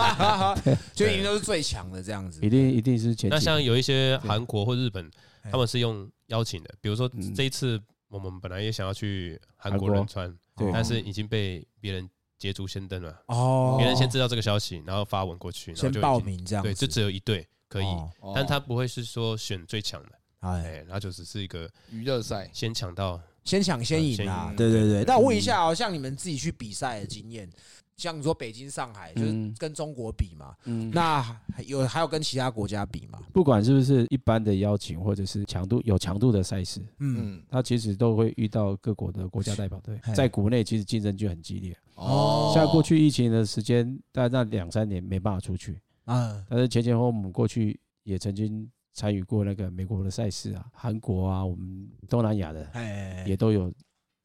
[0.95, 2.41] 就一定都是最强的这样子。
[2.43, 2.49] 一。
[2.49, 4.29] 定一定是前那像有一些对。
[4.29, 5.11] 韩国或日本，哎
[5.51, 7.35] 他们是用邀请的，比如说嗯。
[7.35, 10.71] 这一次我们本来也想要去韩国仁川，对。
[10.73, 17.87] 但是已经被别人捷足先登了，哦，别人先知道这个消息，然后发文过去，然后先报名这样子，对，就只有一队可以，
[18.21, 18.33] 哦。
[18.35, 24.53] 但他不会是说选最强的，哎，哎，然后就只是一个娱乐赛，先抢到，先抢先赢先啊！
[24.57, 24.83] 对对。
[24.83, 25.05] 对。
[25.05, 27.51] 那我问一下哦，像你们自己去比赛的经验，
[27.97, 31.25] 像你说北京、上海，就是嗯跟中国比嘛，嗯，那
[31.67, 33.19] 有还有跟其他国家比嘛？
[33.33, 41.75] 不管是不是一般的邀请，或者是强度有强度的赛事，嗯，嗯，他其实都会遇到各国的国家代表队，在国内其实竞争就很激烈。
[41.95, 42.53] 哦。
[42.55, 53.73] 像过去疫情的时间，大概那两三年没办法出去，啊，但是前前后后我们过去也曾经参与过那个美国的赛事啊，韩国啊，我们东南亚的哎，也都有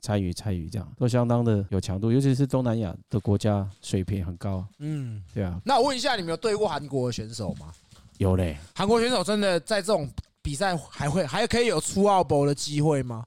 [0.01, 5.21] 参与参与，这样都相当的有强度，尤其是东南亚的国家水平很高，嗯。
[5.33, 7.71] 对啊，那我问一下，你们有对过韩国的选手吗？
[8.17, 10.09] 有嘞，韩国选手真的在这种
[10.41, 13.23] 比赛还会还可以有出奥博的机会吗？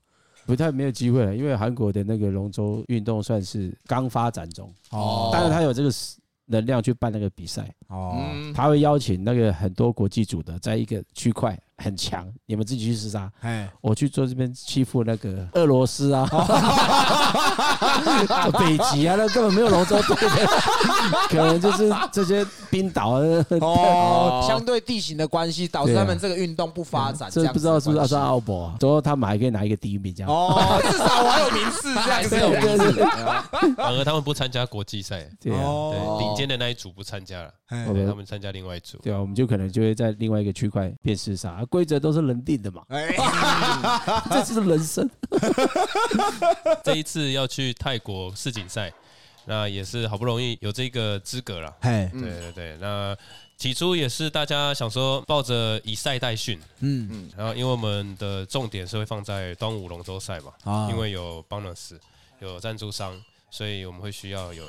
[0.46, 5.90] 不太没有机会了，因为韩国的那个龙舟运动算是刚发展中，哦但是他有这个
[6.46, 13.30] 能量去办那个比赛，哦，嗯，他会邀请那个很多国际组的，在一个区块很强，你们自己去厮杀。
[13.40, 16.24] 哎，我去做这边欺负那个俄罗斯啊，
[18.58, 20.46] 北极啊，那根本没有龙舟队的，
[21.28, 23.20] 可能就是这些冰岛啊
[23.60, 27.28] 哦， 相对地形的关系，导致他们这个运动不发展。
[27.30, 28.76] 这不知道是不是是奥博啊？
[28.78, 30.30] 最后他们还可以拿一个第一名这样。
[30.30, 32.38] 哦，至少我还有名次这样子。
[32.38, 32.92] 有名次，
[33.76, 35.60] 反而他们不参加国际赛，对啊，
[36.18, 37.50] 顶尖的那一组不参加了，
[37.92, 38.98] 对他们参加另外一组。
[39.02, 43.14] 对啊，我们就可能就会在另外一个区块变厮杀，啊规则都是人定的嘛，哎，
[44.30, 45.08] 这就是人生。
[46.84, 48.92] 这一次要去泰国世锦赛，
[49.46, 51.74] 那也是好不容易有这个资格了。
[51.80, 52.22] 嘿，嗯。
[52.22, 53.16] 对对对，那
[53.56, 57.08] 起初也是大家想说抱着以赛代训，嗯。
[57.10, 60.88] 嗯然后因为我们的重点是会放在端午龙舟赛嘛，啊。
[60.90, 61.98] 因为有 bonus
[62.40, 63.18] 有赞助商，
[63.50, 64.64] 所以我们会需要有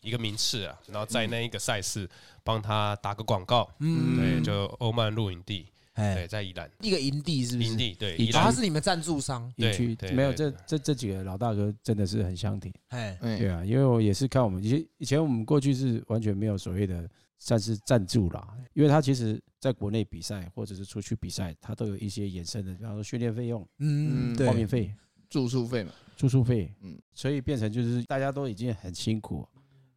[0.00, 2.08] 一个名次啊，然后在那一个赛事
[2.44, 4.16] 帮他打个广告，嗯。
[4.16, 6.70] 对，就欧曼露营地，对，哎，在宜兰。
[6.80, 7.68] 一个营地是不是？
[7.68, 10.60] 营地，对，他是你们赞助商，营区对对没有这对。
[10.66, 24.94] 这这几个老大哥真的是很相挺，哎，对哎，啊，因为我也是看我们以前以前我们过去是完全没有所谓的算是赞助啦，因为他其实在国内比赛或者是出去比赛，他都有一些衍生的，比方说训练费用、嗯，报名费、
[25.28, 29.46] 住宿费嘛，住宿费，嗯嗯，所以变成就是大家都已经很辛苦、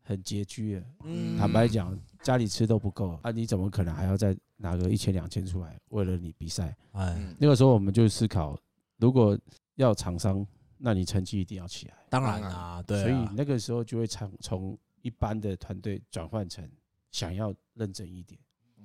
[0.01, 0.84] 很拮据了。
[1.03, 1.38] 嗯。
[1.38, 6.75] 坦白讲，家里吃都不够啊，你怎么可能还要再拿个一千两千出来为了你比赛？
[6.91, 8.57] 哎，嗯，那个时候我们就思考，
[8.97, 9.37] 如果
[9.75, 10.45] 要厂商，
[10.77, 11.95] 那你成绩一定要起来。
[12.09, 16.67] 当然啊，对啊，所以那个时候就会从从一般的团队转换成
[17.11, 18.39] 想要认真一点。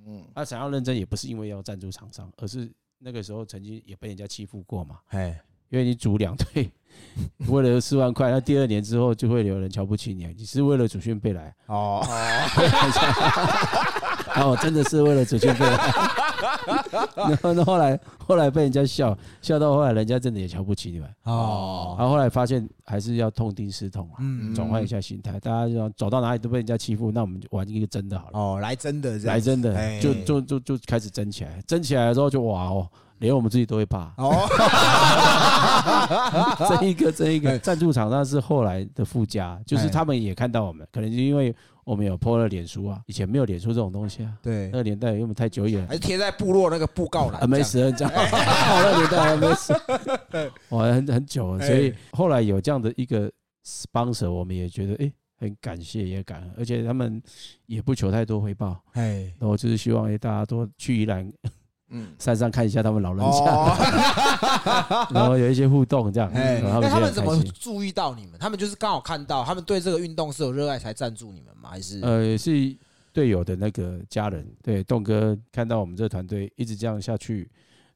[0.05, 4.99] 嗯，他想要认真，也不是因为要赞助厂商，而是那个时候曾经也被人家欺负过嘛。
[5.07, 6.71] 哎，因为你组两队，
[7.47, 10.25] 为了四万块，那第二年之后就会有人瞧不起你。
[10.35, 12.01] 你是为了主训费来，哦，
[14.41, 15.93] 哦，真的是为了主训费来。
[17.15, 21.09] 然后那后来后来被人家笑，笑到后来人家真的也瞧不起你们。
[21.23, 25.39] 哦，然后后来发现还是要痛定思痛啊，嗯，转换一下心态。
[25.39, 28.39] 大家要走到哪里都被人家欺负，那我们就玩一个真的好了。
[28.39, 32.87] 哦，来真的来真的哎，就就就就开始争起来，争起来之后就哇哦，
[33.19, 34.13] 连我们自己都会怕。
[34.17, 34.47] 哦，
[36.69, 37.51] 这一个这一哎。
[37.53, 39.89] 个赞助厂商是后来的附加，就是哎。
[39.89, 41.53] 他们也看到我们，可能就因为
[41.83, 44.69] 我们有 PO 了脸书啊，以前没有脸书这种东西啊，对。
[44.71, 48.21] 那，个年代因为我们太久远还是贴在部落那个布告栏，啊，没死人这样，哦，
[48.83, 49.73] 那个年代还没死，
[50.75, 51.95] 哇，很很久了，所以哎。
[52.13, 53.31] 后来有这样的一个
[53.65, 55.11] sponsor，我们也觉得哎。
[55.41, 57.23] 很感谢，也感恩，而且他们
[57.65, 61.31] 也不求太多回报，哎，然后就是希望哎大家多去宜兰
[61.89, 67.11] 嗯，山上看一下他们老人家，哦， 然后有一些互动这样，哎，然后那他们。
[67.11, 68.39] 怎么注意到你们？
[68.39, 71.69] 他们就是刚好看到，他们对这个运动是有热爱才赞助你们吗？
[71.69, 72.77] 还是呃，是
[73.11, 77.49] 队友的那个家人，对栋哥看到我们这个团队一直这样下去，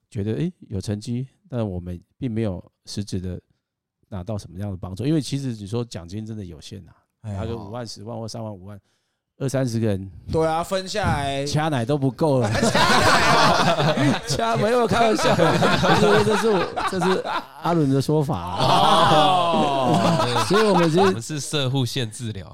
[0.09, 3.39] 觉得诶有成绩，但我们并没有实质的
[4.09, 8.79] 拿到什么样的帮助，因为其实你说奖金真的有限呐、哎拿个五万、十万或三万、五万，
[9.43, 10.09] 二三十个人。
[10.31, 11.45] 对啊，分下来。
[11.45, 12.49] 掐奶都不够了，
[14.27, 17.23] 掐没有开玩笑，不是这是我这是
[17.61, 18.57] 阿伦的说法啊，
[19.13, 22.45] 哦， 所以我们其实我们是射护线治疗，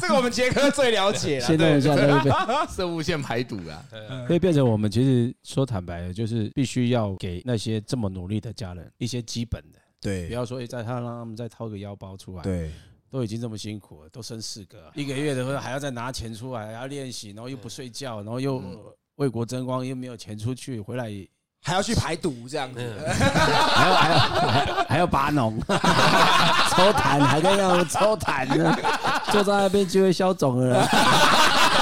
[0.00, 2.34] 这个我们杰哥最了解了，先弄一下那边。
[2.74, 3.84] 射物线排毒啊，
[4.26, 10.26] 可以变成我们其实说坦白的，就是必须要给那些这么努力的家人一些基本的，对。
[10.28, 12.70] 不要说诶在他让他们再掏个腰包出来，对，
[13.10, 18.62] 都已经这么辛苦了，都生四个，一个月的话还要再拿钱出来，还要练习，然后又不睡觉，然后又
[19.16, 21.10] 为国争光，又没有钱出去，回来
[21.62, 25.58] 还要去排毒这样子， 还要还要还还要拔脓，
[26.70, 28.74] 抽痰还在那抽痰呢，
[29.30, 30.86] 坐在那边就会消肿了。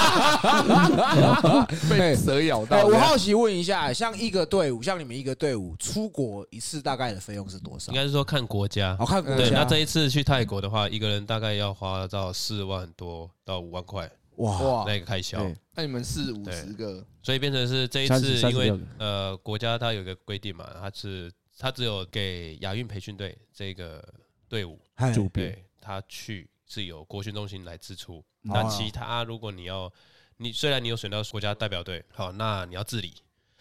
[1.89, 2.85] 被蛇咬哎，到。
[2.85, 7.91] 我好奇问一下，像一个队伍，像你们一个队伍出国一次大概的费用是多少？
[7.91, 7.95] 应？
[7.95, 8.95] 该是说看国家。
[8.97, 9.05] 好。
[9.05, 24.01] 看国对，那这一次去泰国的话，一个人大概要花到四万多到五万块哇，那个开销，对，那你们四五十个，所以变成是这一次，因为呃国家它有一个规定嘛，它是它只有给亚运培训队这个
[24.47, 25.11] 队伍，嗨。
[25.11, 29.91] 主编对他去是由国训中心来支出，哦那其他如果你要
[30.37, 33.13] 你虽然你有选到国家代表队，好，那你要自理，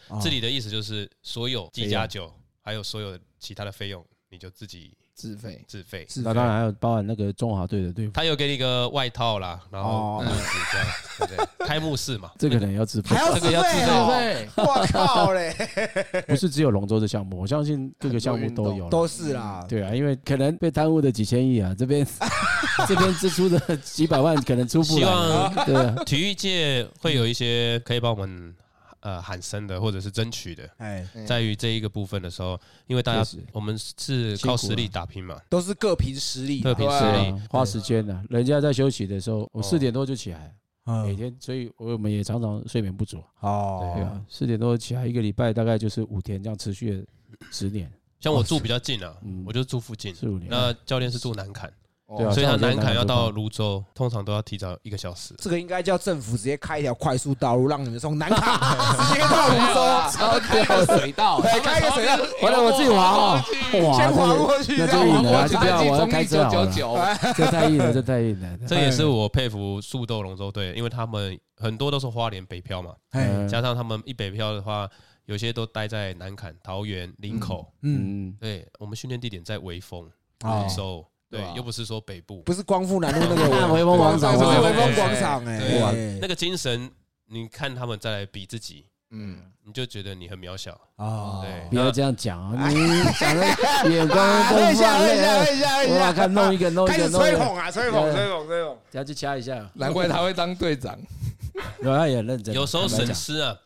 [0.08, 0.18] 哦。
[0.20, 6.06] 自理的意思就是所有机加酒还有所有其他的费用，你就自己自费，自费。
[6.16, 10.24] 那当然还有包含那个中华队的队服，他有给你一个外套啦，然后哦。
[10.24, 10.86] 裤子这样，
[11.18, 11.66] 对不对？
[11.66, 13.16] 开幕式嘛，这个人要自费。
[13.16, 15.52] 还，要这个要自费我靠嘞，
[16.28, 18.88] 不是只有龙舟的项目，我相信各个项目都有。
[18.88, 22.06] 都是啦，对啊，因为可能被贪污的几千亿啊，这边
[22.88, 25.10] 这边支出的几百万可能出不希来。
[25.10, 28.54] 望对啊，体育界会有一些可以帮我们
[29.00, 37.34] 呃喊声的，或者是争取的，哎，嗯在于这一个部分的时候，因为大家我们是靠实力打拼嘛，都是各凭实力，各凭实力。
[37.48, 38.20] 花时间的。
[38.28, 40.52] 人家在休息的时候，我哦四点多就起来，
[40.84, 43.92] 每嗯，天，所以我们也常常睡眠不足哦。
[43.94, 47.04] 对哦啊，，四点多起来，一个礼拜大概就是五天，这样持续了
[47.52, 47.90] 十年，
[48.20, 50.14] 像我住比较近啊嗯，我就住附近。
[50.14, 50.48] 四五年。
[50.50, 51.72] 那教练是住南坎，
[52.16, 55.34] 对啊所以他南坎要到泸州，通常都要提早一个小时。
[55.38, 63.42] 这个应该叫政府直接开一条快速道路，让你们从南卡 直接到泸州，超开个水道，对，开个水道，完了，我自己滑哦，
[63.90, 65.48] 哇，先划这个过去，那就硬了，划过去。
[65.48, 66.98] 还是不要，我要开车好了，九九，
[67.36, 68.58] 这太硬了，这太硬了。
[68.66, 74.88] 这也是我佩服速斗龙舟队，因为他们很多都是花莲北漂嘛，哎，加上他们一北漂的话，
[75.26, 77.70] 有些都待在南坎、桃园、林口。
[77.82, 80.08] 嗯，嗯，对我们训练地点在微风、
[80.44, 80.64] 哦。
[80.66, 82.42] 福州，对又不是说北部。
[82.42, 86.90] 不是光复南路那个 微风广场不是微风对广场哎，那个精神，
[87.26, 90.72] 你看他们再来比自己，嗯，你就觉得你很渺小。
[90.96, 92.68] 啊，对，不要这样讲啊！
[92.68, 92.76] 你
[93.18, 93.46] 讲的
[93.90, 98.78] 眼光都喝一下，喝一下，一下，喝一我下，看弄一个弄一开始个弄一个，吹捧啊，吹捧，对吹捧，吹捧。
[98.92, 100.98] 要去掐一下，难怪他会当队长。
[101.82, 102.54] 有他也很认真。
[102.54, 103.56] 有时候坦白讲省思啊，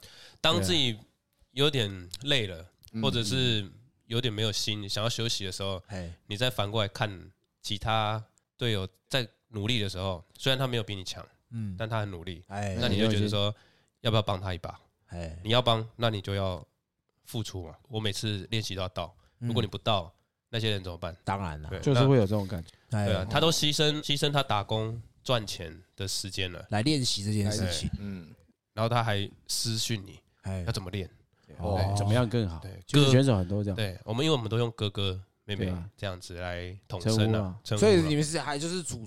[0.40, 0.98] 当自己
[1.52, 3.64] 有点累了，嗯或者是
[4.06, 7.10] 有点没有心，想要休息的时候，哎，你再反过来看
[7.62, 8.22] 其他
[8.56, 13.54] 队友在努力的时候，虽然他没有比你强，嗯，但他很努力，哎，那你就觉得说，
[14.00, 14.78] 要不要帮他一把？
[15.06, 16.66] 哎，你要帮，那你就要
[17.24, 17.74] 付出嘛。
[17.88, 20.12] 我每次练习都要到，如果你不到，
[20.50, 21.16] 那些人怎么办？
[21.24, 22.70] 当然了，对，就是会有这种感觉。
[22.90, 28.34] 哎对啊，他都牺牲牺牲他打工赚钱的时间了，来练习这件事情，嗯，
[28.74, 31.08] 然后他还私讯你哎要，怎么练。
[31.96, 32.58] 怎么样更好？
[32.60, 33.76] 对，就是选手很多这样。
[33.76, 35.20] 对我们，因为我们都用哥哥
[35.56, 35.90] 妹妹对啊。
[35.96, 37.58] 这样子来统称呼啊。
[37.64, 39.06] 所以啊你们是还就是主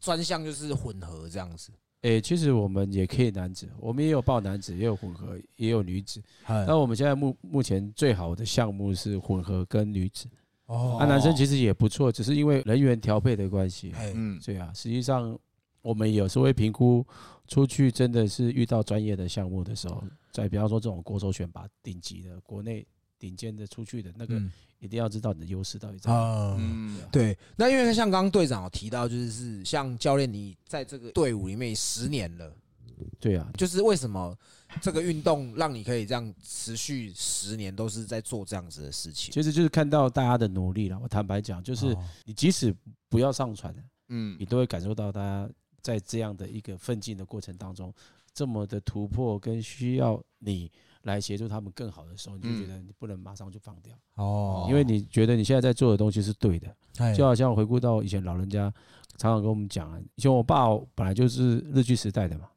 [0.00, 1.70] 专项就是混合这样子，
[2.02, 6.22] 诶，其实我们也可以男子，我们也有报男子，也有混合，也有女子。
[6.44, 10.28] 哎那我们现在目目前最好的项目是混合跟女子，
[10.66, 10.96] 哦。
[11.00, 13.92] 那男生其实也不错，只是因为人员调配的关系。
[13.96, 15.36] 哎，嗯，对啊，实际上
[15.82, 17.04] 我们有时候会评估
[17.48, 22.86] 出去真的是遇到专业的项目的时候，在比方说这种国手选拔顶级的国内
[23.20, 26.16] 顶尖的出去的那个，嗯一定要知道你的优势到底在哪。
[26.16, 32.50] 啊，嗯，对，那因为像刚刚队长有提到，就是是像教练你在这个队伍里面十年了，
[33.18, 34.34] 对啊，就是为什么
[34.80, 39.30] 这个运动让你可以这样持续十年都是在做这样子的事情？
[39.30, 40.98] 其实就是看到大家的努力了。
[40.98, 42.74] 我坦白讲，就是哦你即使
[43.10, 43.74] 不要上传，
[44.08, 45.46] 嗯你都会感受到大家
[45.82, 47.92] 在这样的一个奋进的过程当中，
[48.32, 54.66] 这么的突破跟需要你来协助他们更好的时候，你就觉得你不能马上就放掉，哦。
[54.68, 56.74] 因为你觉得你现在在做的东西是对的。
[56.98, 57.14] 哎。
[57.14, 58.72] 就好像回顾到以前老人家
[59.16, 62.48] 常常跟我们讲啊，以前我爸本来就是日据时代的嘛，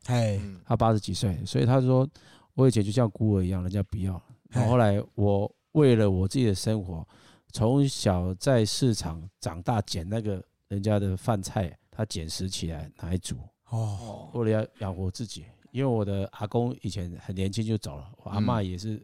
[0.66, 2.08] 他八十几岁，所以他说
[2.54, 4.22] 我以前就像孤儿一样，人家不要。
[4.50, 7.08] 然后后来我为了我自己的生活，
[7.52, 13.36] 从小在市场长大，捡那个人家的饭菜，他捡拾起来拿来煮，
[13.70, 13.80] 哦。
[13.80, 15.46] 哦，为了要养活自己。
[15.74, 19.04] 因为我的阿公以前很年轻就走了，我阿嬷也是、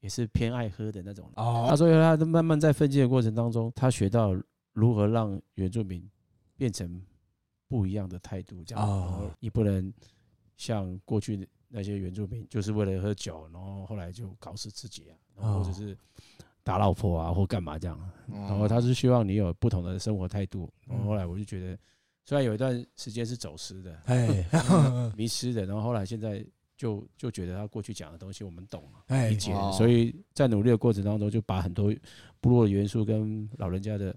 [0.00, 1.32] 也是偏爱喝的那种。
[1.34, 4.36] 他哦他说他慢慢在奋进的过程当中，他学到
[4.74, 6.06] 如何让原住民
[6.58, 7.02] 变成
[7.68, 9.90] 不一样的态度，这样，哦你不能
[10.58, 15.96] 像过去那些原住民，就是为了喝酒，然后后来就搞死自己啊，然后或者是
[16.62, 17.98] 打老婆啊，或干嘛这样。
[18.26, 20.70] 然然后他是希望你有不同的生活态度。
[20.86, 21.78] 然后嗯后来我就觉得，
[22.24, 24.48] 虽然有一段时间是走失的、哎
[25.16, 26.44] 迷失的，然后后来现在
[26.76, 29.04] 就就觉得他过去讲的东西我们懂了。
[29.08, 31.94] 哎理解哦，所以在努力的过程当中，就把很多
[32.40, 34.16] 部落的元素跟老人家的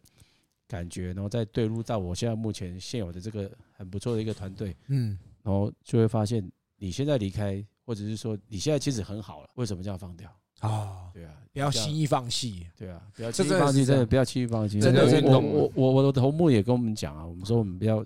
[0.67, 10.34] 感觉，然后再对入到我现在目前现有的这个很不错的一个团队，嗯然后就会发现你现在离开，或者是说你现在其实很好了，为什么这样放掉？
[10.60, 12.67] 啊，对啊，不要轻易放弃。
[12.76, 14.80] 对啊，不要这轻易放弃，真的不要轻易放弃。
[14.80, 18.06] 真的我我我我我的头目也跟我们讲啊，我们说我们不要，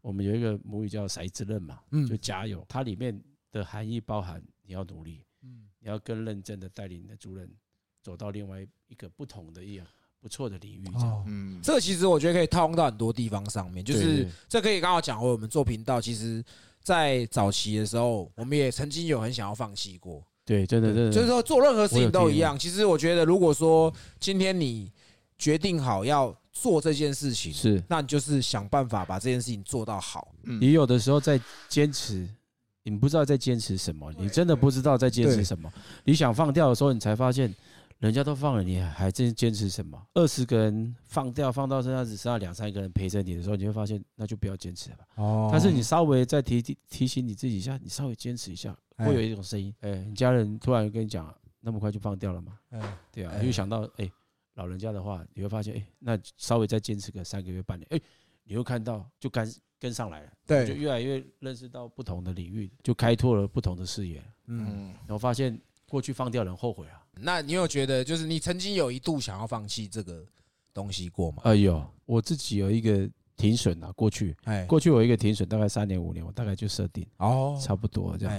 [0.00, 2.06] 我们有一个母语叫“骰子刃”嘛，嗯。
[2.06, 2.64] 就加油。
[2.68, 3.18] 它里面
[3.50, 5.68] 的含义包含你要努力，嗯。
[5.78, 7.48] 你要更认真的带领你的主人
[8.02, 9.86] 走到另外一个不同的一样
[10.20, 10.84] 不错的领域。
[10.84, 16.44] 这样，哦，嗯，这个其实我觉得可以套用到很多地方上面，就是这可以刚好讲回我们做频道，其实，
[16.80, 22.58] 在早期的时候，我们也曾经有很想要放弃过，对，真的真的就是说做任何事情都一样。
[22.58, 24.90] 其实我觉得，如果说今天你
[25.38, 30.34] 决定好要做这件事情，是那你就是想办法把这件事情做到好。
[30.44, 32.28] 嗯你有的时候在坚持，
[32.82, 35.72] 你不知道在坚持什么，你真的不知道在坚持什么。
[36.04, 37.52] 你想放掉的时候，你才发现
[38.02, 40.06] 人家都放了，你还真坚持什么？
[40.14, 45.06] 二十个人放掉，放到身上只剩下两三个人陪着你的时候，你会发现那就不要坚持了吧。
[45.14, 45.48] 哦。
[45.52, 49.06] 但是你稍微再提提提醒你自己一下，你稍微坚持一下，哎。
[49.06, 52.58] 会有一种声音，哎，你家人突然跟你讲，那么快就放掉了吗？
[52.72, 53.38] 嗯对啊，哎。
[53.38, 54.10] 你就想到，哎，
[54.54, 58.00] 老人家的话，你会发现，哎，那稍微再坚持个三个月、半年，哎，
[58.42, 60.66] 你又看到就跟跟上来了，对。
[60.66, 65.56] 就，越来越认识到不同的领域，就开拓了不同的视野，嗯，嗯，然后发现
[65.88, 66.98] 过去放掉人后悔啊。
[67.20, 70.24] 那你有觉得，就是你曾经有一度想要放弃这个
[70.72, 71.42] 东西过吗？
[71.44, 74.36] 哎呦，我自己有一个停损啊，过去。
[74.44, 78.34] 哎，过去我有一个停损，大概三年五年，我大概就设定哦，差不多这样。
[78.34, 78.38] 哎，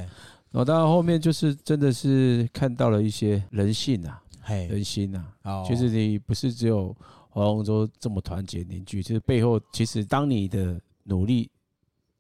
[0.52, 5.66] 然后当然后面就是真的是看到了一些人性啊，嘿，人心啊，哦。
[5.68, 6.96] 其实你不是只有
[7.30, 11.50] 黄龙洲这么团结凝聚，就是背后其实当你的努力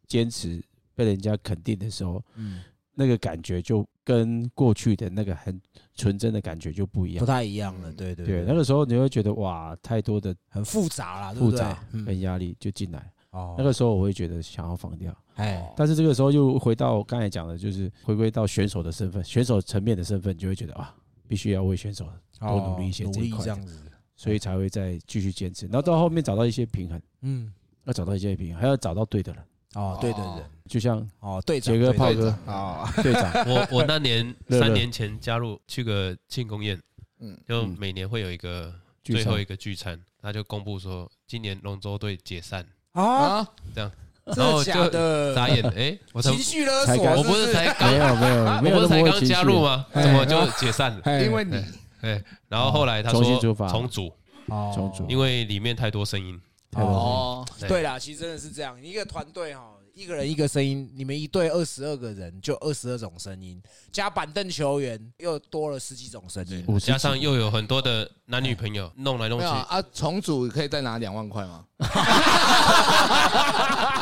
[0.08, 2.62] 坚持被人家肯定的时候，嗯，
[2.93, 5.60] 那个感觉就跟过去的那个很
[5.95, 7.20] 纯真的感觉就不一样。
[7.20, 7.26] 不。
[7.26, 12.06] 太一样了，嗯对对对，那个时候你会觉得哇，太多的很复杂啦，对不对复杂嗯。
[12.06, 13.12] 跟压力就进来。
[13.32, 13.56] 哦。
[13.58, 20.93] 那个时候我会觉得想要放掉，哎，但是这个时候又回到刚才讲的，就是回归到选手的身份，选手层面的身份，就会觉得啊，
[21.28, 22.08] 必须要为选手
[22.39, 23.43] 多努力一些哦努力这一块。
[23.45, 23.80] 这样子，
[24.16, 27.51] 所以才会再继续坚持，然后到后面找到一些平衡，嗯，
[27.86, 29.43] 要找到一些平衡，还要找到对的人，
[29.76, 36.80] 哦，对的哦人，就像哦，队长，杰哥、炮哥、哦， 队长，我我那年 三年前加入去个庆功宴，
[37.19, 37.76] 嗯，就嗯。
[37.80, 43.91] 每年会有一个最后一个聚餐，他就公布说今年龙舟队解散，啊，这样。
[44.26, 45.36] 然后的假就的？
[45.36, 47.51] 眨眼，哎，我才情绪勒索，才刚我不是？
[47.51, 49.86] 才刚没有没有没有我不是才刚加入吗？
[49.91, 51.01] 哎怎么就解散了？
[51.03, 51.61] 哎因为你。
[52.01, 53.21] 对，然后后来他说
[53.67, 54.13] 重组，
[54.47, 54.71] 哦。
[54.74, 55.05] 重组。
[55.09, 56.39] 因为里面太多声音，
[56.74, 63.61] 太多哦，对对啦，其实真的是这样，一个团队哈，一个人一个声音，你们一队二十二个人，就二十二种声音，
[63.91, 66.80] 加板凳球员又多了十几种声音。
[66.80, 71.65] 加上又有很多的男女朋友弄来弄去有，啊，重组可以再拿两万块吗？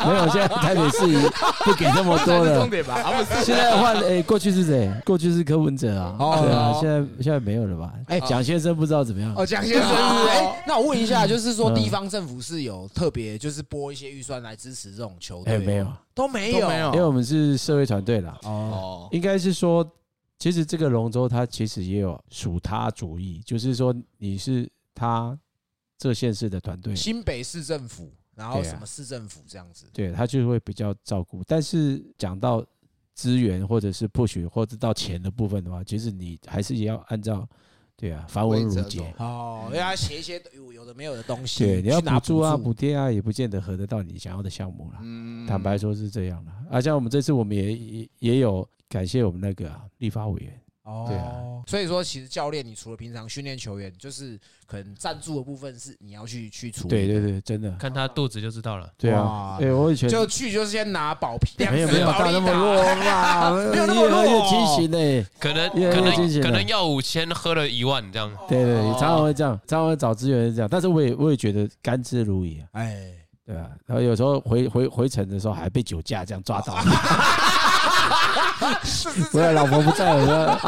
[0.04, 1.30] 没有，现在台北市
[1.64, 2.68] 不给这么多了重。
[2.68, 2.94] 点吧？
[3.02, 4.92] 啊，不是，现在换哎，过去是谁？
[5.04, 7.92] 过去是柯文哲啊，哦对啊，现在现在没有了吧？
[8.08, 9.32] 哎，蒋先生不知道怎么样？
[9.36, 9.88] 哦，蒋先生
[10.26, 15.64] 哎，那我问一下，就是说嗯地方政府是有特别就是拨一些预算来支持这种球队哎，吗？
[15.66, 19.88] 没有，都没有，都没有因为我们是社会团队啦，哦，哦，应该是说，
[20.38, 25.38] 其实这个龙舟它其实也有属他主义，就是说你是他
[25.98, 29.86] 这县市的团队，新北市政府，然后什么市政府这样子。
[29.92, 31.42] 对他就会比较照顾。
[31.44, 32.64] 但是讲到
[33.14, 37.48] 资源或者是 push 或者到钱的部分的话，其实你还是也要按照
[37.96, 39.00] 对啊繁文缛节。
[39.18, 44.98] 哦，要他写一些有有的没有的东西，对，你要补助啊、助补贴啊，也不见得合得到你想要的项目了。
[45.02, 46.50] 嗯坦白，说是这样的。
[46.70, 51.42] 啊，像我们这次我们也也也有感谢我们那个啊立法委员，哦，对啊
[51.72, 56.88] 所以说其实教练，你除了平常训练球员，就是可能赞助的部分是你要去去处理。
[56.90, 58.92] 对对，对，真的，看他肚子就知道了。
[58.98, 65.26] 对啊哇，哎，我以前就去就是先拿保皮，两没有没有只保利到那么弱达，啦，没有那么越喝越弱清醒呢。
[65.38, 68.30] 可能可能可能要五千，喝了一万这样。
[68.46, 73.12] 对对，哦常常会这样，常常会找资源是这样，但是我也我也觉得甘之如饴啊，哎，
[73.46, 73.70] 对啊？
[73.86, 76.76] 然后有时候回回回程的时候还被酒驾这样抓到，
[79.32, 80.58] 我的老婆不在，我说，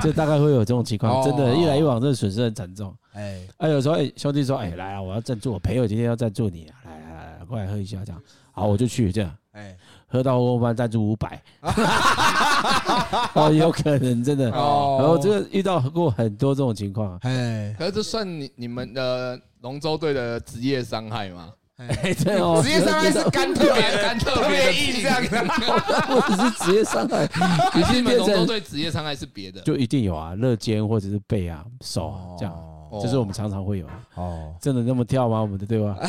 [0.00, 2.94] 这大概会有这种情况，真的，哦一来一往，这损失很惨重。
[3.12, 8.20] 哎，哎，有时候哎，兄弟说，哎，来啊，我要赞助，我朋友今天要赞助你啊，来来来，过来喝一下，这样，
[8.52, 9.30] 好，我就去这样。
[9.52, 9.76] 哎，
[10.06, 11.42] 喝到后半赞助五百，
[13.34, 14.50] 哦，有可能真的。
[14.52, 14.98] 哦。
[15.00, 17.10] 然后这个遇到过很多这种情况。
[17.12, 21.52] 啊，哎，可是这算你你们的龙舟队的职业伤害吗？
[21.78, 25.36] 哎，对哦，职业伤害是干特别干特特别硬这样子。
[26.10, 27.24] 或者是职业伤害，
[27.78, 32.52] 已可是你们龙舟经变成队职业伤害是别的，就一定有啊，肋肩或者是背啊、手啊这样，
[32.90, 33.86] 哦这是我们常常会有。
[34.16, 35.40] 哦，真的那么跳吗？
[35.40, 35.96] 我们的对吧？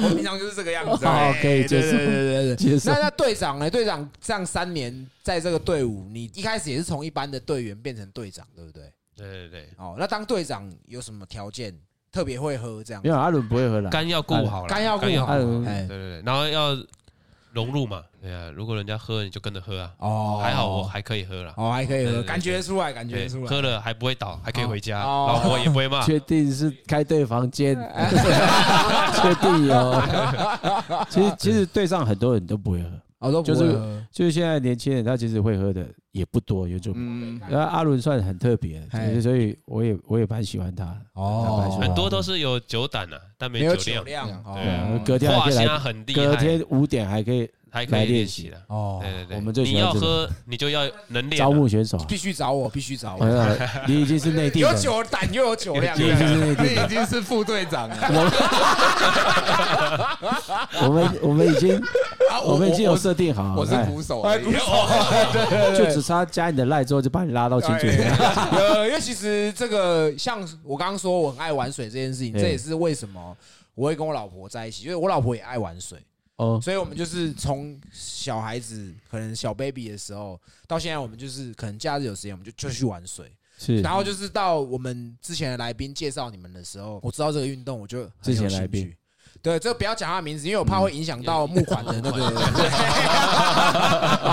[0.00, 1.06] 我平常就是这个样子。
[1.06, 2.56] 好哎可以接受对对对对对。
[2.56, 3.70] 接受那那队长呢？
[3.70, 8.92] 队长这样三年在这个队伍，你一开始也是从一般的队员变成队长，对不对？
[9.16, 11.72] 对对对，哦，那当队长有什么条件？
[12.12, 13.02] 特别会喝这样。
[13.02, 13.10] 没？
[13.10, 16.76] 有阿伦不会喝了，肝要顾好了，肝要顾好阿伦哎对对对，然后要
[17.52, 20.40] 融入嘛，对啊，如果人家喝你就跟着喝啊，哦。
[20.42, 23.46] 还好我还可以喝了，哦还可以喝，对对对感觉出来，感觉对出，来。
[23.46, 25.26] 喝了还不会倒，还可以回家，哦。
[25.32, 27.74] 老婆也不会骂，确定是开对房间，
[29.14, 31.06] 确定哦。
[31.08, 32.88] 其实其实队上很多人都不会喝，
[33.20, 34.02] 哦都不就是会喝。
[34.12, 35.86] 就是现在年轻人他其实会喝的
[36.18, 36.92] 也不多，有种。
[36.96, 39.20] 嗯，然后阿伦算很特别，嘿。
[39.20, 41.00] 所以我也我也蛮喜欢他的。
[41.14, 45.44] 哦很多都是有酒胆啊，但没酒量，酒量，对对啊哦，隔天还画
[45.78, 48.56] 可隔害，天五点还可以还可以练习的。
[48.68, 51.54] 哦对对对，我们最喜你要欢这个喝，你就要能练招啊。
[51.54, 51.98] 募选手。
[52.08, 53.28] 必须找我，必须找哎我。
[53.28, 56.88] 呀 你已经是内地有人，酒胆又有酒量，你已经是内你地人已。
[56.88, 57.96] 经是副队长了
[60.82, 61.76] 我们 我们已经
[62.30, 62.40] 啊！
[62.44, 64.44] 我们已经有我设定好，我是哎鼓手而已，
[65.76, 67.90] 就只差加你的赖之后就把你拉到青训。
[68.52, 73.36] 呃，因为其实这个像我刚刚说我很爱玩水这件事情，对这也是为什么
[73.74, 75.98] 我会跟我老婆在一起，因为我老婆也爱玩水，
[76.38, 83.80] 哦，所以我们就是从小孩子可能小 baby 的时候到现在，我们就是可能假日有时间我们就就去玩水，是。
[83.82, 88.94] 然后就是到我们之前的来宾介绍你们的时候，我知道这个运动，我就之前来宾
[89.40, 92.26] 对，这个不要讲他的名字，因为我怕会影响到募款的那个。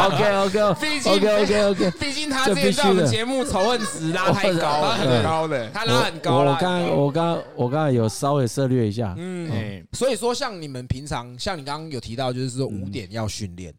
[0.08, 6.52] OK OK 毕竟 OK OK OK，毕竟他之前在我们节目仇恨值拉太高了，很高的，他拉很高了。
[6.52, 13.74] 我我刚我刚我刚才有稍微涉略一下，嗯，哎，所以说像你们平常，像你刚刚有提到，就是说五点要训练，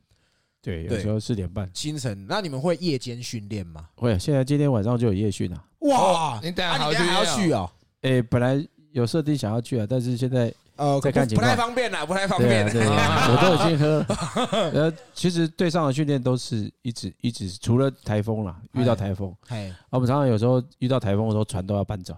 [0.63, 3.85] 对，有对时候四点半清晨，那你们会夜间训练吗？
[3.97, 5.63] 会，现在今天晚上就有夜训啊。
[5.81, 7.71] 哇，你等下啊你还要去哦？
[8.03, 12.71] 哎，本来有设定想要去啊，但是现在呃，再看情况不太方便啦，不太方对便啊。
[12.73, 14.71] 对啊， 我都已经喝了。
[14.73, 22.15] 呃，其实对上的训练都是一直一直，除了台风啦，遇到台风，哎，啊我们常常有时候遇到台风的时候，船都要搬走，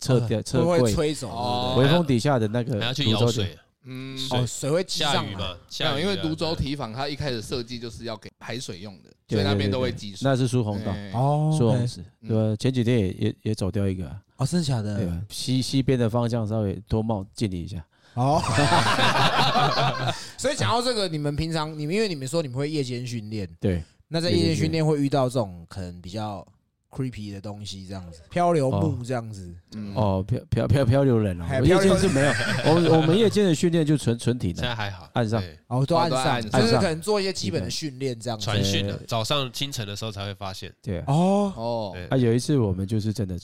[0.00, 1.28] 撤掉撤会不会柜，吹走？
[1.30, 5.22] 哦微风底下的那个还要去泸州舀水，嗯，哦，水会积上来。
[5.22, 10.18] 下雨嘛，没下雨因为泸州提防它一开始设计就是要给排水用的，对所以那边都会积水。
[10.22, 11.88] 那是疏洪道，哎哦疏洪
[12.28, 12.56] 对吧？
[12.58, 14.96] 前几天也也也走掉一个啊，哦，真的假的？
[14.98, 15.18] 对吧？
[15.30, 17.84] 西西边的方向稍微多冒敬礼一下，
[18.14, 18.42] 哦，
[20.36, 26.46] 所以讲到这个，你们平常你们因为你们说你们会夜间训练，对，那在夜间训练会遇到这种可能比较
[26.90, 29.54] creepy 的东西，这样子漂流木这样子。
[29.74, 31.44] 嗯，哦，漂漂漂漂流人哦。
[31.50, 32.32] 夜漂流间是没有，
[32.66, 35.40] 我们 我们夜间的训练就纯纯体能，现在还好，岸上。
[35.40, 35.58] 对。
[35.68, 38.44] 哦，都岸上，就是可能做一些基本的训练这样子。
[38.44, 41.04] 传讯的，早上清晨的时候才会发现，对啊。
[41.06, 42.06] 哦，哦，对。
[42.08, 43.38] 啊，有一次我们就是真的，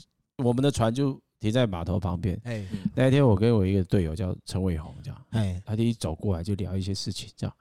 [0.44, 2.40] 我们的船就停在码头旁边。
[2.44, 2.66] 哎。
[2.94, 7.56] 那一天我跟我一个队友叫陈伟宏，这样，哎，他就一走过来就聊一些事情，这样，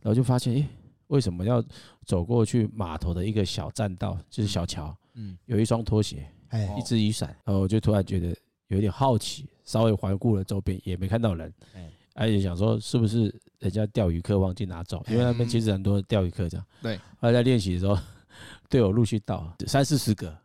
[0.00, 0.68] 然后就发现，哎，
[1.08, 1.62] 为什么要
[2.04, 8.34] 走过去码头的一个小栈道，就是小桥，嗯，有一双拖鞋，哎哦一只雨伞，然后我就突然觉得
[8.68, 16.66] 有点好奇，稍微环顾了周边，也没看到人哎，而且想说是不是人家钓鱼客忘记拿走，因为那边其实很多钓鱼客这样。
[16.82, 17.96] 对，后来在练习的时候，
[18.68, 20.36] 队友陆续到三四十个哎，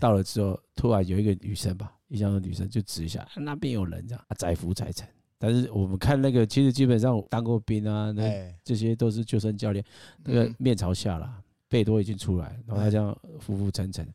[0.00, 5.06] 到了之后，突然有一个女生吧，一向的女生就指一下，啊那边有人这样，啊载浮载沉。
[5.38, 8.54] 但是我们看那个，其实基本上当过兵啊，那哎。
[8.62, 9.84] 这些都是救生教练，
[10.22, 14.06] 那个嗯面朝下啦，背都已经出来，然后他这哎样浮浮沉沉，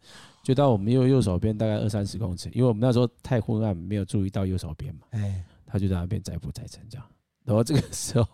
[0.44, 7.06] 就到我们右右手边大概二三十公尺，因为我们那时候太昏暗，没有注意到右手边嘛，哎，他就在那边载浮载沉这样。
[7.44, 8.28] 然后这个时候，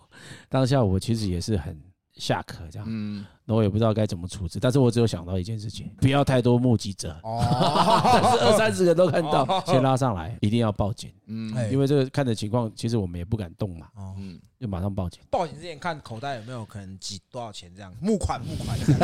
[0.50, 1.82] 当下我其实也是很
[2.16, 11.70] 下课这样，嗯，然后我也不知道该怎么处置，但是我只有想到一件事情，不要太多目击者， 但是二哦，三十个都看到哦，先拉上来，一定要报警，嗯，哎。
[11.70, 15.22] 因为这个看的情况，其实我们也不敢动嘛，哦，嗯，就马上报警。
[15.30, 18.78] 报警之前看口袋有没有可能几多少钱这样，募款募款。
[18.80, 19.02] 这样。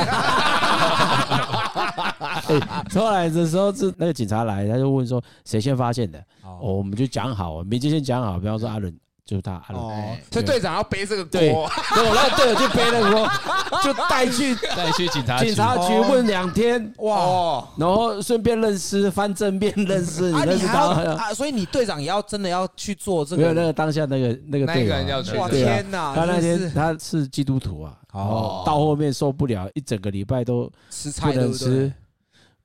[2.47, 8.93] 哎，后来的时候是那个警察来，他就问说谁先发现的，哦，哦我们就讲好，名字先讲好，比方说阿伦
[9.27, 11.69] 就是他阿伦，哦，所以队长要背这个对锅。
[11.93, 13.29] 对，我那个队友就背那个锅，
[13.83, 15.47] 就带去带去警察局。
[15.47, 21.01] 警察局问两天，哇，哦，然后顺便认识翻正面认识，你啊，认识你还要他。
[21.25, 23.67] 啊，所以你队长也要真的要去做这没有那个。
[23.67, 24.97] 个当下那个那个那队友啊。
[25.01, 25.73] 一个人要去哇对啊。
[25.73, 28.21] 天哪，他那天他是基督徒啊，哦。
[28.21, 31.67] 哦，到后面受不了，一整个礼拜都不吃菜对不对？
[31.67, 31.93] 能吃？，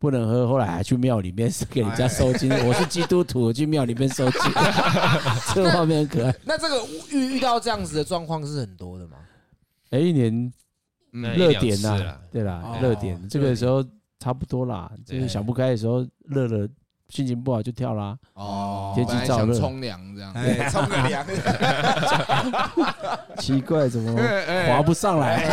[0.03, 2.51] 不能喝，后来还去庙里面给人家收金。
[2.67, 4.41] 我是基督徒，我去庙里面收金，
[5.55, 6.35] 这个画面很可爱。
[6.45, 9.19] 那这个遇遇到这样子的状况是很多的吗？
[9.91, 10.53] 哎，一年
[11.13, 13.81] 热点呐对啦哦，热点这个时候
[14.19, 16.69] 差不多啦，就是想不开的时候，热了
[17.13, 18.17] 心情不好就跳啦。
[18.33, 21.27] 哦，天气燥热想冲凉这样，哎，冲个凉，
[23.37, 24.19] 奇怪，怎么
[24.67, 25.45] 滑不上来？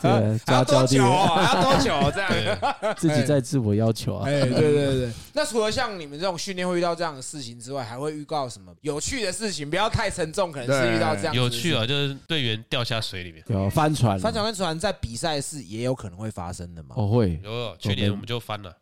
[0.00, 1.42] 这个还抓交替要多久，啊？
[1.42, 2.94] 还要多久这样？
[2.96, 4.28] 自己在自我要求啊。
[4.28, 5.12] 哎，对对对。
[5.32, 9.68] 那除了像你们这种训练会遇到这样的事情之外，还会遇到什么有趣的事情？
[9.68, 16.94] 不要太沉重，可能是遇到这样有趣啊，就是队员掉下水里面，有翻船，翻船跟船在比赛是也有可能会发生的嘛？
[16.96, 18.72] 哦会，有有去年我们就翻了，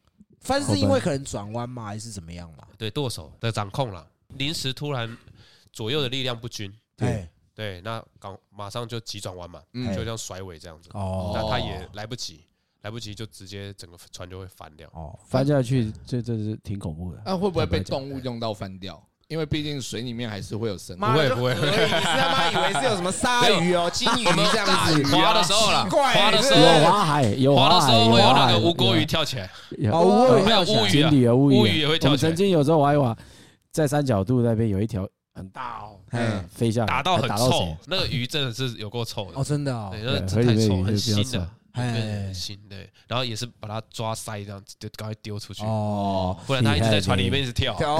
[0.43, 1.85] 翻是因为可能转弯嘛？
[1.85, 2.67] 还是怎么样嘛？
[2.77, 5.17] 对舵手的掌控了，临时突然
[5.73, 12.45] 左右的力量不均，对，对，那刚马上就急转弯嘛，嗯就像甩尾这样子，哦那他也来不及，
[12.83, 14.89] 来不及就直接整个船就会翻掉。
[14.93, 17.23] 哦，翻下去，这这是挺恐怖的。
[17.25, 19.03] 那会不会被动物用到翻掉？
[19.33, 21.01] 因为毕竟水里面还是会有生物。
[21.01, 21.55] 不会不会。
[21.55, 25.17] 他妈以为是有什么鲨鱼哦、金鱼 这样子？
[25.17, 30.83] 滑的时候啦，奇怪滑的时候，滑海，有滑的时候会有那个乌龟鱼，跳起来，有哦乌龟鱼还有跳起来。
[30.83, 33.17] 乌鱼啊，锦鲤啊，乌乌鱼也会跳起来曾，经有时候玩一玩，
[33.73, 39.89] 在三角渡那边有一条很大哦，嗯飞下来打到很臭那个鱼真的是有够臭的哦，真的哦。
[39.91, 47.99] 对，，那对真太臭，很是比较臭新的，哎对很新对，然后也是把它抓塞这样子，就赶快丢出去，哦，不然它一直在船里面一直跳，哦，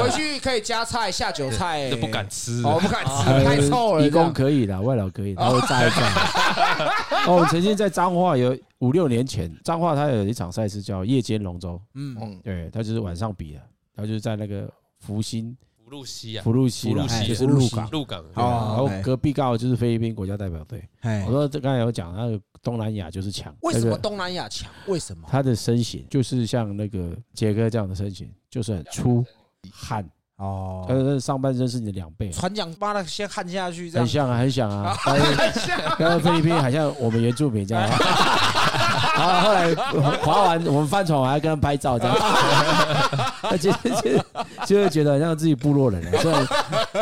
[0.00, 2.62] 回去可以加菜下酒菜，就不敢吃。
[2.64, 4.06] 哦，不敢吃，呃太臭了。
[4.06, 7.24] 义工可以啦，外劳可以，他会炸一炸。
[7.26, 13.60] 哦，我曾经在彰化有五六年前，彰化它有一场赛事叫夜间龙舟，嗯，嗯，对，它就是晚上比的，
[13.96, 15.56] 它就是在那个福星
[15.94, 17.88] 路西啊，福禄西啦，福禄西就是鹿港。
[17.90, 20.86] 鹿港哦然后隔壁刚好就是菲律宾国家代表队。
[21.00, 24.70] 哎我，说这刚才有讲那个东南亚就是强，为什么东南亚强？
[24.86, 25.28] 为什么？
[25.30, 29.24] 他的身形就是像那个杰哥这样的身形，就是很粗
[29.72, 30.04] 悍，
[30.36, 34.96] 哦，但是上半身是你的两倍，船长妈的先焊下去，这样很像啊，很像啊。
[35.06, 37.88] 但是刚刚菲律宾好像我们原住民这样，
[39.16, 39.74] 然后后来
[40.22, 42.16] 划完我们翻船，我还跟他拍照这样，
[43.58, 44.24] 就就
[44.66, 46.46] 就会觉得很像自己部落人了， 虽然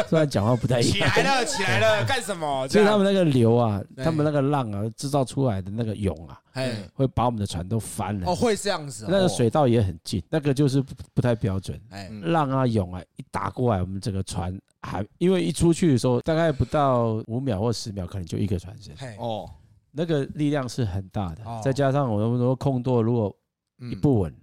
[0.09, 1.09] 虽然讲话不太一样。
[1.11, 2.66] 起来了，起来了，干什么？
[2.68, 8.26] 就是他们那个流啊，他们那个浪啊，制造出来的那个涌啊，哎，会把我们的船都翻了。
[8.30, 8.34] 哦，。
[8.34, 11.80] 会这样子哦，那个水道也很近，那个就是不不太标准。
[11.90, 12.32] 哎，嗯。
[12.32, 19.49] 浪啊涌啊一打过来，我们整个船还因为一出去的时候，大概不到五秒或十秒，可能就一个船身，嘿，哦，
[19.93, 21.61] 那个力量是很大的哦。
[21.62, 23.34] 再加上我们说空舵如果
[23.80, 23.90] 嗯。
[23.90, 24.34] 一不稳，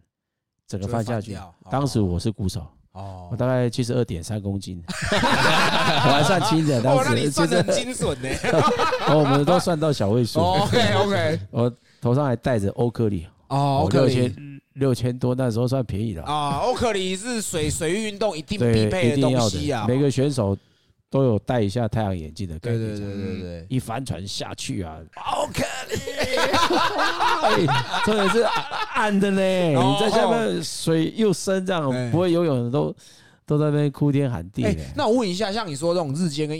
[0.70, 1.36] 整个翻下去。
[1.70, 2.62] 当时我是鼓手，
[2.92, 6.80] 哦我，大概七十二点三公斤， 我还算轻的。
[6.82, 8.30] 当时算的就是很精准呢。
[9.10, 10.40] 哦我们都算到小位数。
[10.40, 16.24] OK OK， 我头上还戴着欧克里，哦六千六千多，那时候算便宜了。
[16.24, 19.86] 啊，欧克里是水水域运动一定对，必备的一定要东西啊。
[19.88, 20.56] 每个选手
[21.10, 22.82] 都有戴一下太阳眼镜的概念。
[22.82, 25.64] 对对对对对，一帆船下去啊，好可
[25.96, 26.06] 怜，
[28.06, 28.42] 真的是
[28.94, 29.42] 暗的呢。
[29.76, 32.96] 哦你在下面水又深，这样哎不会游泳的都
[33.46, 36.58] 都在那边哭天喊地哎。，那我问一下，像你说这种日间跟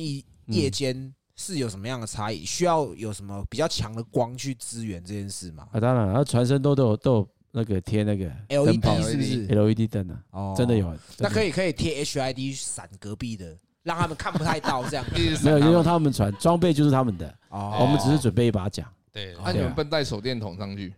[0.48, 2.44] 夜间是有什么样的差异？
[2.44, 10.76] 需要有什么比较强的光去支援这件事吗啊，当然，然后船身都都有都有那个贴那个？LED 是不是？LED 灯啊，哦真的。
[10.76, 10.92] 有。
[10.92, 15.06] 以，那可以可以贴 HID 闪隔壁的，让他们看不太到这样。
[15.44, 16.00] 没有就用他。
[16.00, 18.86] 们船装备就是他们的，哦我们只是准备一把桨。
[19.12, 20.94] 对，那你们不能带手电筒上去？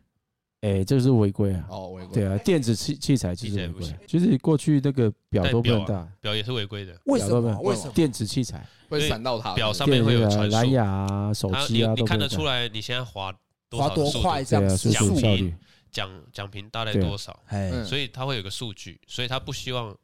[0.62, 1.66] 哎，这个是违规啊。
[1.70, 2.14] 哦，违规。
[2.14, 4.08] 对啊，电子器器材就是违规器材不行。
[4.08, 7.60] 就是过去那个表都不能表也是违规的，为什么？
[7.62, 7.94] 为什么？
[7.94, 9.56] 电子器材，会闪到它。
[9.56, 13.34] 表上面会有传输蓝牙啊、手它机啊，你你看得出来你现在滑
[13.72, 15.52] 滑多快这样对啊，速速度效率。
[15.90, 17.40] 奖奖评大概多少，
[17.86, 19.98] 所以他会有个数据，所以他不希望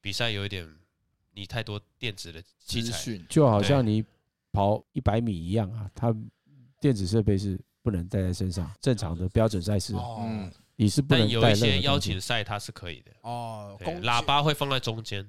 [0.00, 0.64] 比赛有一点
[1.36, 3.26] 你太多电子的器材，资讯。
[3.28, 4.02] 就好像你
[4.52, 6.12] 跑一百米一样啊，它
[6.80, 8.68] 电子设备是不能带在身上。
[8.80, 10.22] 正常的标准赛事，哦。
[10.22, 15.26] 嗯，你是不能但有带任何一些邀请赛它是可以的，哦，对喇叭会放在中间，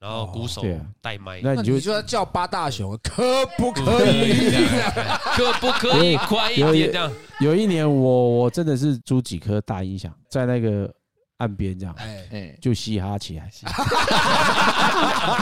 [0.00, 0.86] 然后鼓手对啊。
[1.00, 4.50] 带麦，那你就那你就要叫八大雄，可不可以？
[5.36, 6.16] 可不可以？
[6.26, 7.12] 快一有点这样？
[7.40, 10.92] 有一年我我真的是租几颗大音响在那个
[11.38, 11.94] 岸边这样。
[11.96, 13.50] 哎，哎，就嘻哈起来。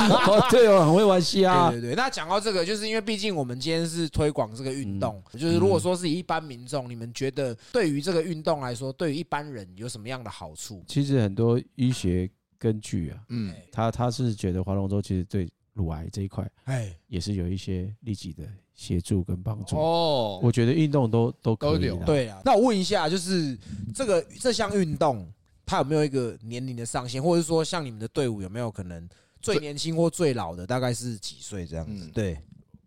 [0.09, 1.71] 哦，对哦，很会玩嘻哈。
[1.71, 1.81] 对。
[1.81, 5.41] 对对，那讲到这个，就是因为毕竟我们今天是推广这个运动，嗯。
[5.41, 10.83] 就是如果说是以一般民众，你们觉得对于这个运动来说，对于一般人有什么样的好处？
[10.87, 12.29] 其实很多医学
[12.59, 19.77] 根据啊，嗯，他他是觉得划龙舟其实对乳癌这一块哎，也是有一些立即的协助跟帮助。
[19.77, 21.99] 哦，我觉得运动都都可以都有。
[21.99, 22.05] 啦。
[22.07, 23.59] 对啊，那我问一下，就是
[23.95, 25.27] 这个这项运动，
[25.65, 29.09] 它有没有一个年龄的上限，或者是说像你们的队伍有没有可能
[29.41, 32.05] 最年轻或最老的大概是几岁这样子？
[32.07, 32.39] 嗯对，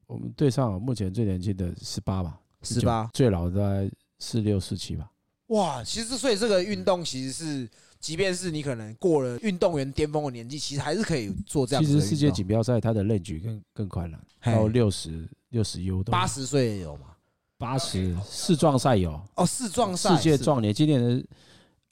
[0.08, 5.10] 我们队上目前最年轻的十八吧，十八最老的大概四六四七吧。
[5.48, 7.70] 哇，其实所以这个运动其实是，
[8.00, 11.92] 即便是你可能过了运动员巅峰的年纪，其实还是可以做这样其。
[11.92, 17.08] 实世界锦标赛它的任举更更宽了，嘿到六十六十 U 都八十岁也有嘛？
[17.58, 21.24] 八十世壮赛有哦，世壮赛世界壮年，今年的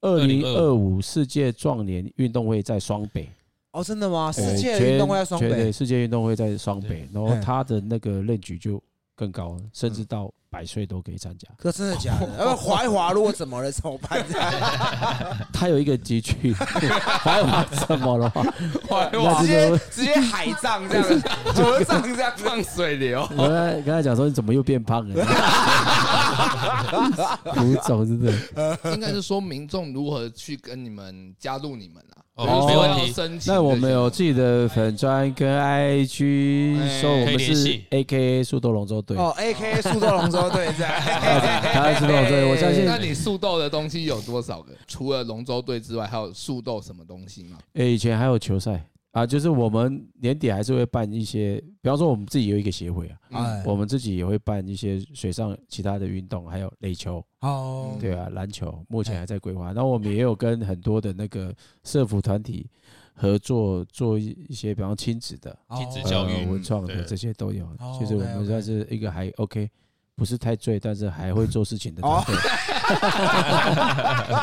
[0.03, 3.29] 二零二五世界壮年运动会在双北，
[3.71, 4.29] 哦，真的吗？
[4.31, 8.83] 世呃界的运动会在双北世界运动会在双北，然后他的那个任举就
[9.15, 11.47] 更高，甚至到百岁都可以参加。
[11.57, 12.27] 可真的假的？
[12.43, 14.21] 要不滑一滑，如果怎么了怎么办？
[15.53, 17.45] 他有一个集聚，还有
[17.87, 18.29] 什么了？
[18.89, 21.21] 怀华直接直接海葬这样，
[21.55, 22.43] 河葬这样子。
[22.43, 23.25] 放水流。
[23.37, 25.25] 我跟跟他讲说你怎么又变胖了？
[27.55, 32.21] 胡总真的，应该是说民众如何去跟你们加入你们啊？
[32.35, 39.15] 哦比如说没问题要申请那我们有自己的粉砖跟 IG，哎说我们是 AKA 速豆龙舟队。
[39.15, 40.93] 哦，AKA 速斗龙舟队这样。
[41.71, 44.73] 他是速豆龙舟队，我相信那你速豆的东西有多少个？
[44.87, 47.59] 除了龙舟队之外，还有速豆什么东西吗？
[47.73, 48.83] 诶，以前还有球赛
[49.13, 53.63] 啊，就是我们年底还是会办一些，比方说我们自己有一个协会啊，哎。
[53.63, 59.71] 我们自己也会办一些水上其他的运动，还有垒球，哦，对啊，篮球目前还在规划。
[59.71, 62.67] 那我们也有跟很多的那个社服团体
[63.13, 67.03] 合作，做一一些比方亲子的、亲子哦教育呃文创的对。
[67.05, 67.95] 这些都有哦。
[67.99, 69.69] 其实我 OK，OK 们算是一个还 OK，
[70.15, 72.23] 不是太醉，但是还会做事情的 哦。
[72.25, 72.49] 团队。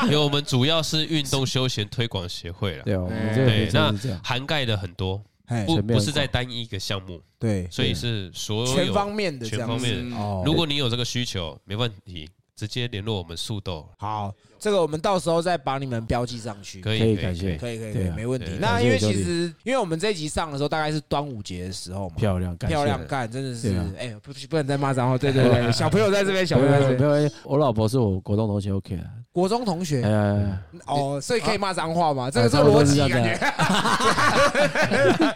[0.05, 4.19] 因为我们主要是运动休闲推广协会了，对哦，我们这个对没错是这样。
[4.23, 9.85] 涵盖的很多，嘿不不是在单一一个项目，对，所以是所有全方面的这样子。
[9.85, 10.43] 全方面。
[10.45, 12.29] 如果你有这个需求，没问题，
[12.61, 16.79] 直接联络我们速豆，好，这个我们到时候再把你们标记上去。
[16.79, 18.51] 可以可以感谢可以可以没问题。
[18.59, 29.03] 那因为其实，因为我们这一集上的时候大概是端午节的时候嘛，漂亮，漂亮干，真的是哎，不不能再骂脏话，对对对， 小朋友在这边，小朋友在这边， 我老婆是我国中同学，OK 了。
[29.33, 32.29] 国中同学哎，哦，所以可以骂脏话吗？
[32.29, 33.39] 这个哎这逻辑感觉。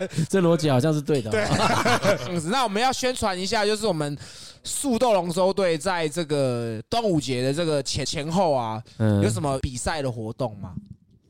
[0.30, 1.32] 这逻辑好像是对的。
[2.52, 4.16] 那我们要宣传一下，就是我们
[4.66, 9.24] 速斗龙舟队在这个端午节的这个前前后啊，嗯。
[9.24, 10.74] 有什么比赛的活动吗？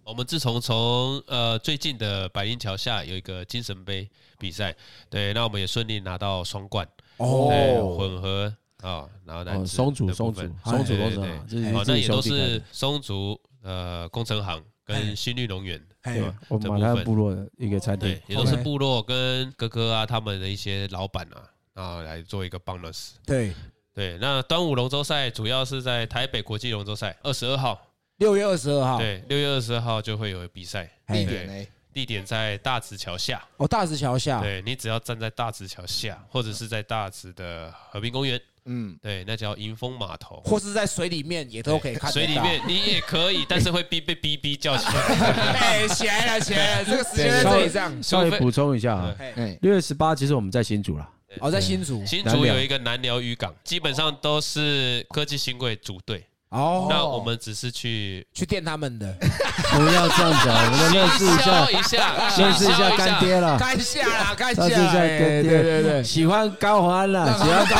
[0.04, 4.08] 我们自从从呃最近的百灵桥下有一个精神杯
[4.38, 4.76] 比赛，
[5.10, 17.04] 对，那我们也顺利拿到双冠，对，混合啊，然后男哦，子松竹的松竹松竹对对工程啊，这哎是哦，那也都是松竹呃工程行跟新绿农园，对，我这部马滩分。
[17.04, 18.08] 部落的一个餐厅。
[18.08, 21.42] 对，，也都是部落跟哥哥啊他们的一些老板啊，
[21.76, 23.12] 啊来做一个 bonus。
[23.26, 23.54] 对，
[23.94, 27.80] 对，那端午龙舟赛主要是在台北国际龙舟赛二十二号，
[28.18, 31.68] 六月二十二号，对，六月二十二号就会有比赛，地点呢？
[31.94, 33.42] 地点在大直桥下。
[33.56, 40.42] 哦，大直桥下，对你只要站在大直桥下，或者是在大直的和平公园，嗯，对，那叫迎风码头。
[40.44, 42.12] 或是在水里面也都可以看到。
[42.12, 45.02] 水里面你也可以，但是会逼被逼逼叫起来。
[45.56, 48.04] 哎，起来了，起来了，这个时间在这里这样。
[48.04, 49.16] 稍微补充一下啊，
[49.62, 51.10] 六月十八其实我们在新竹啦，
[51.40, 52.06] 哦，在新竹。
[52.06, 56.26] 新竹有一个南寮渔港，基本上都是科技新贵组队，
[56.56, 67.76] 哦，那我们只是去去电他们的，不要这样讲，我们认识一下消，一下，认识一下干爹了，干下啦，干下，认识一下哎干爹，对对对，喜欢高欢啦，喜欢高，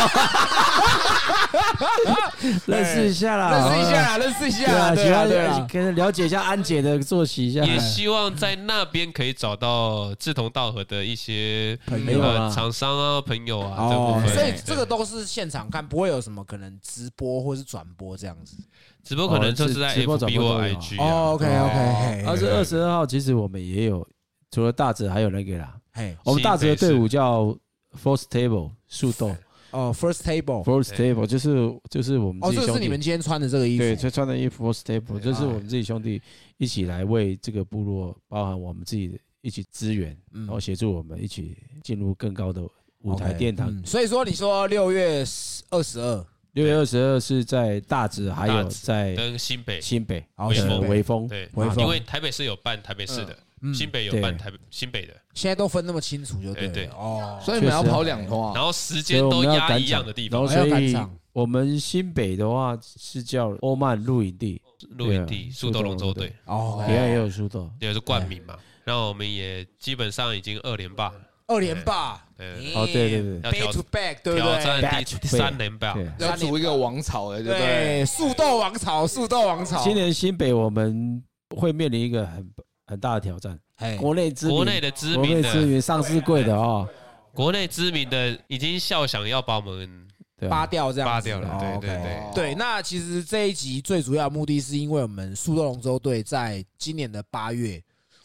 [2.68, 5.68] 认识一下啦，认识一下啦，认识一下啦，喜欢啊。
[5.72, 12.22] 可能了解一下安姐的作息一下，也希望在那边可以找到志同道合的一些朋友
[12.52, 14.36] 厂商啊、朋友啊这部哦，分。
[14.36, 18.58] 所以这个都是现场看，不会有什么可能直播或是转播这样子。
[19.04, 21.32] 直播可能就是在哦直播转 FB 或播 IG 哦啊。
[21.34, 24.08] ，OK OK，二十二十二号，其实我们也有，
[24.52, 27.58] 除了大直还有那个啦，嘿，我们大直的队伍叫
[28.04, 29.36] First Table 树洞。
[29.72, 36.22] 哦，First Table，，First Table 就是就是我们哦，自己兄弟这个是你们，今天穿的这个衣服，对，就穿的衣服 First Table，对就是我们自己兄弟
[36.58, 40.46] 一起来为这个部落，包含我们自己的一起支援，嗯。
[40.46, 42.62] 然后协助我们一起进入更高的
[43.02, 43.70] 舞台殿堂。
[43.70, 45.26] 嗯所以说，你说六月
[45.70, 49.82] 二十二，六月二十二是在大直，还有在跟新北。
[49.82, 51.84] 新北然后微风微风，对，微风。
[51.84, 53.74] 因为台北市有办台北市的，嗯。
[53.74, 56.90] 新北有办台北新北的，现在都分那么清楚就对对对。
[56.94, 58.54] 哦，所以你们要跑两趟啊。
[58.56, 60.46] 然后时间都压一样的地方。
[60.48, 66.82] 然后，还要所以我们新北的话是叫欧曼露营地，露营地树豆龙舟队，哦。
[66.88, 67.70] 也有树豆。
[67.82, 68.58] 也是冠名嘛。
[68.86, 71.12] 然后我们也基本上已经二连霸，
[71.48, 74.82] 二连霸，对，哦，对对对，，back to back，对不挑对？
[74.82, 75.94] 战第第三连霸。
[75.94, 76.10] 对。
[76.20, 77.60] 要组一个王朝了，对不对？
[77.60, 79.84] 对，树豆王朝，速豆王朝。
[79.84, 81.24] 今年新北我们
[81.56, 82.50] 会面临一个很
[82.88, 86.88] 很大的挑战，嘿，国内知名国内的知名的，内知名上市贵的哦，
[87.34, 90.06] 国内知名的已经笑想要把我们？
[90.50, 97.82] 扒掉这样扒掉了哦对对对对，那其实这一集最主要的目的是因为我们速豆龙舟队在今年的八月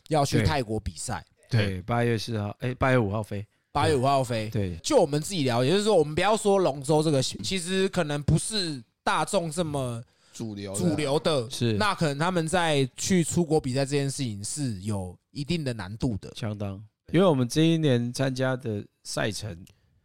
[0.09, 4.49] 要去泰国比赛，对，八月四号，哎，八月五号飞，八月五号飞。
[4.51, 11.73] 对，就我们自己聊，也，就是说我们不要说龙舟这个，其实可能不是大众这么主流主流的，是。
[11.73, 16.33] 那可能他们在去出国比赛这件事情是有一定的难度的。
[16.37, 16.83] 相当，
[17.13, 19.51] 因为我们这一年参加的赛程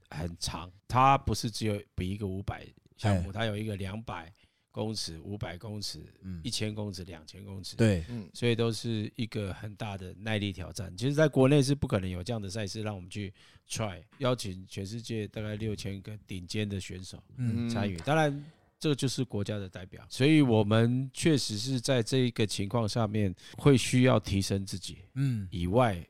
[0.10, 2.66] 很长，它不是只有比一个五百
[2.98, 4.32] 项目，它有一个两百
[4.76, 10.94] 公尺、五百公尺、嗯一，千公尺、两千公尺，，对，嗯，所以都是一个很大的耐力挑战。
[10.98, 13.34] 其实，在国内是不可能有这样的赛事让我们去
[13.70, 18.46] try，邀请全世界大概六千个顶尖的选手嗯，参与，当然。
[18.78, 24.98] 这个就是国家的代表，所以我们确实是在这一个情况下面会需要提升自己。
[25.14, 26.06] 嗯，以外，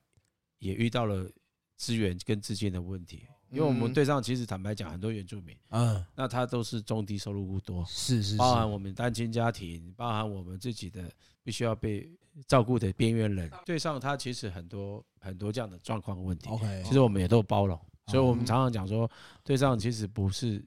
[0.58, 1.32] 也遇到了
[1.78, 3.28] 资源跟资金的问题。
[3.56, 11.10] 因为我们嗯队上其实坦白讲，很多原住民，嗯，那他都是中低收入户多，是是是，包含我们单亲家庭，包含我们自己的
[11.42, 12.10] 必须要被
[12.48, 13.50] 照顾的边缘人。
[13.66, 17.80] 队上他其实很多很多这样的状况问题，OK，其实我们也都包容。
[18.08, 19.10] 所以我们嗯常常讲说，
[19.44, 20.64] 队上其实不是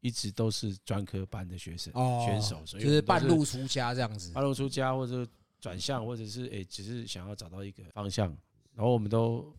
[0.00, 4.32] 一直都是专科班的学生哦选手，所以就是半路出家这样子。
[4.32, 5.26] 半路出家，或者
[5.60, 8.28] 转向，或者是诶、只是想要找到一个方向，
[8.74, 9.54] 然后我们都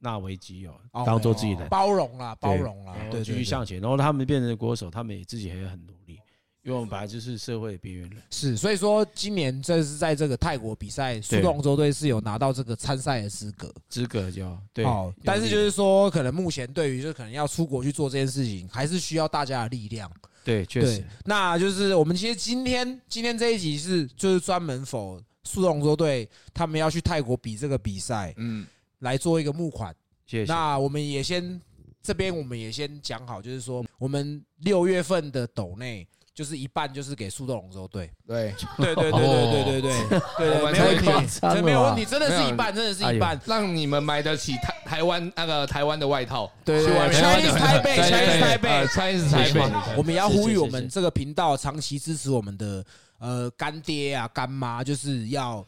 [0.00, 3.80] 纳为己有，哦当做自己的，包容啦，包容啦，对，继续向前。
[3.80, 6.14] 然后他们变成国手，他们也自己也很努力，
[6.62, 8.22] 因为我们本来就是社会的边缘人。
[8.30, 14.84] 是，所以说今年这是在这个泰国比赛，苏龙舟队是有拿到这个参赛的资格，资格就对。
[14.84, 20.10] 好，但是就是说，可能目前对于就可能要出国去做这件事情，还是需要大家的力量。
[20.42, 21.04] 对，确实。
[21.26, 28.66] 那就是我们其实今天今天这一集是就是专门否苏龙舟队他们要去泰国比这个比赛，嗯，
[29.00, 29.94] 来做一个募款。
[30.26, 30.50] 谢谢。
[30.50, 31.60] 那我们也先
[32.02, 36.06] 这边我们也先讲好，就是说我们六月份的斗内。
[36.32, 38.54] 就是一半就是给速斗龙舟队，对。
[38.78, 52.82] 对对对对对对对对，没问题，没有问题，真的是一半，真的是一半，让你们买得起台台湾那个台湾的外套，对对，Chinese Taipei，Chinese Taipei，Chinese Taipei，我们也要呼吁我们这个频道长期支持我们的
[53.18, 55.66] 呃干爹啊干妈，就是要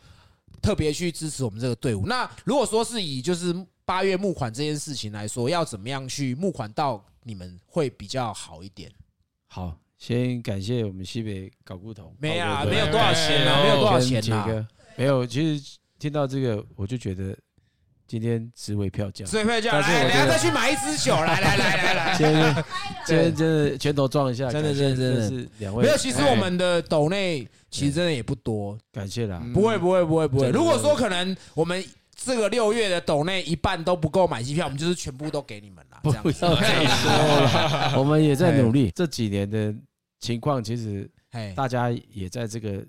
[0.63, 2.07] 特别去支持我们这个队伍。
[2.07, 3.55] 那如果说是以就是
[3.85, 8.91] 八月募款这件事情来说，要怎么样去募款到你们会比较好一点？
[9.49, 9.77] 好。
[9.99, 15.25] 先感谢我们西北搞不同，没啊，没有多少钱啊，没有多少钱啊，没有。
[15.25, 17.39] 其实听到这个，我就觉得
[18.13, 19.81] 今天值回票价，值回票价。
[19.81, 22.15] 来，等下再去买一支酒， 来来来来来。
[22.15, 22.65] 今天
[23.07, 25.83] 今天真的拳头撞一下，真的真的真的是两位。
[25.83, 29.43] 没有，其实我们的斗内其实真的也不多，感谢啦。
[29.55, 30.51] 不会不会不会不会。
[30.51, 31.83] 如果说可能，我们
[32.15, 35.99] 这个六月的斗内一半都不够买机票，我们就是全部都给你们了。
[36.03, 38.93] 不要这样说，我们也在努力。
[38.95, 39.75] 这几年的。
[40.21, 41.11] 情况其实，
[41.57, 42.87] 大家也在这个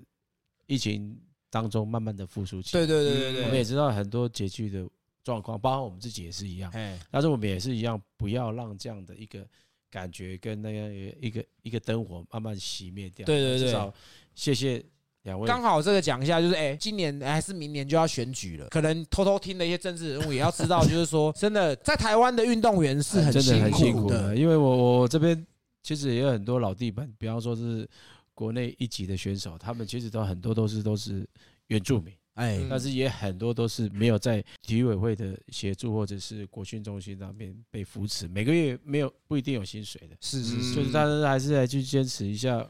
[0.68, 1.18] 疫情
[1.50, 2.86] 当中慢慢的复苏起来。
[2.86, 4.86] 对对对对对，我们也知道很多拮据的
[5.24, 6.70] 状况，包括我们自己也是一样。
[7.10, 9.44] 但是我们也是一样，不要让这样的一个
[9.90, 13.24] 感觉跟那样一个一个灯火慢慢熄灭掉。
[13.24, 13.92] 对对对，至少
[14.34, 14.84] 谢谢
[15.22, 15.48] 两位。
[15.48, 25.44] 刚好这个讲一下，就是哎，今年还是明年就要选举了，可能偷偷听的一些政治人物也要知道，就是说， 真的在台湾的运动员是很辛苦的，因为我我这边。
[25.86, 27.86] 其实也有很多老地板，比方说是
[28.32, 31.28] 国内一级的选手，他们其实都很多都是都是
[31.66, 42.68] 原住民，哎，但是也很多都是没有在体育委会的协助或者是国训中心那边被扶持，每个月没有不一定有薪水的，是是是，就是但是还是来去坚持一下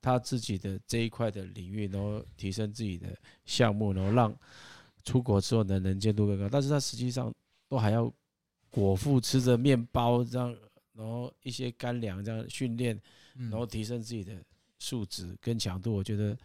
[0.00, 4.36] 他自己的这一块的领域，然后提升自己的项目，然后让
[5.04, 7.32] 出国之后的能见度更高，但是他实际上
[7.68, 8.12] 都还要
[8.70, 10.56] 果腹吃着面包这样。
[10.92, 13.00] 然后一些干粮这样训练，
[13.34, 14.34] 然后提升自己的
[14.78, 16.36] 素质跟强度，我觉得。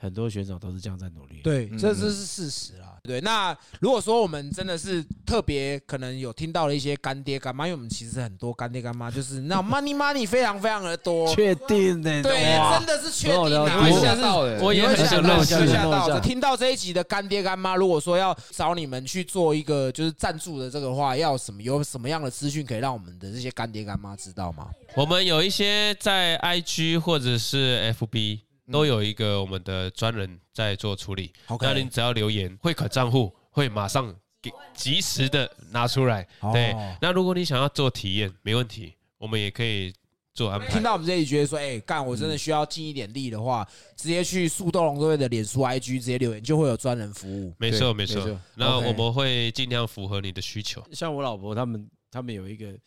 [0.00, 2.86] 很多选手都是这样在努力，对，这这是事实啦。
[3.02, 16.18] 对，那如果说我们真的是特别可能有听到了一些干爹干妈，因为我们其实很多干爹干妈就是那 money money 非常非常的多，确定的，对，真的是确定的，会吓到的，我也很想到，吓到。
[16.20, 24.68] 听到这一集的干爹干妈，如果说要找你们去做一个就是赞助的这个话，要什么有什么样的资讯可以让我们的这些干爹干妈知道吗？
[24.94, 28.40] 我们有一些在 IG 或者是 FB。
[28.70, 36.26] 都有一个我们的专人在做处理，那您只要留言汇款账户，会马上给及时的拿出来。
[36.52, 39.92] 对，那如果你想要做体验，没问题，我们也可以
[40.32, 40.68] 做安排。
[40.68, 43.66] 听到我们这里觉得说，哎，干，我真的需要尽一点力的话，
[43.96, 47.52] 直接去速斗龙队的脸书 IG 直接留言，就会有专人服务。
[47.58, 48.40] 没错，没错。
[48.54, 50.82] 那我们会尽量符合你的需求。
[50.92, 52.78] 像我老婆他们，他们有一个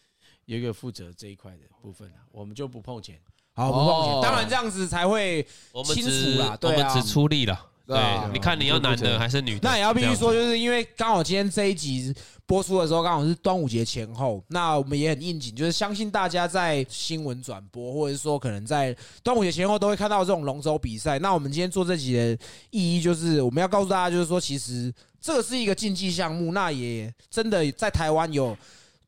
[0.45, 3.19] 有一个负责这一块的部分我们就不碰钱。
[3.53, 5.45] 好，不碰钱，当然这样子才会
[5.85, 6.57] 清楚啦。
[6.59, 7.67] 对啊，我们只出力了。
[7.85, 7.97] 对，
[8.31, 9.69] 你看你要男的还是女的？
[9.69, 21.19] 那也要必须说，就是因为刚好今天这一集播出的时候，刚好是端午节前后，那我们也很应景，就是相信大家在新闻转播，或者是说可能在端午节前后都会看到这种龙舟比赛。
[21.19, 22.31] 那我们今天做这集的
[22.71, 28.57] 意义，就是我们要告诉大家，就是说其实这个是一个竞技项目，那也真的在台湾有。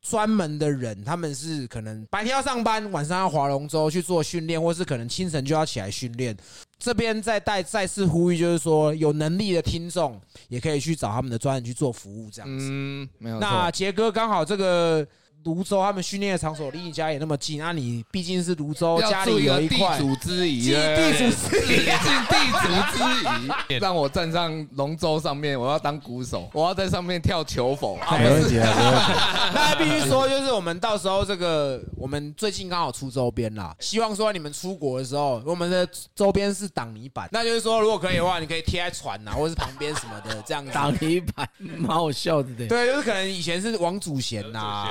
[0.08, 6.36] 专门的人，他们是可能白天要上班，晚上要划龙舟去做训练，或是可能清晨就要起来训练。
[6.78, 12.68] 这边再带再次呼吁，就是说有能力的听众也可以去找他们的专人去做服务，这样子。
[12.70, 13.40] 嗯，没有。
[13.40, 15.06] 那杰哥刚好这个。
[15.44, 27.96] 泸州他们训练的场所离你家也那么近，那你毕竟是泸州，家里有一块地主之谊，地主之谊，地主之谊，让我站上龙舟上面，我要当鼓手，我要在上面跳球否？
[28.10, 28.56] 没问题，
[29.54, 40.66] 那必须说，就是我们到时候这个，我们最近刚好出周边啦，希望说你们出国的时候，我们的周边是挡泥板，那就是说如果可以的话，你可以贴在船呐，或者是旁边什么的这样。
[40.74, 42.66] 挡泥板，蛮好笑的，对。
[42.66, 44.88] 对，就是可能以前是王祖贤呐。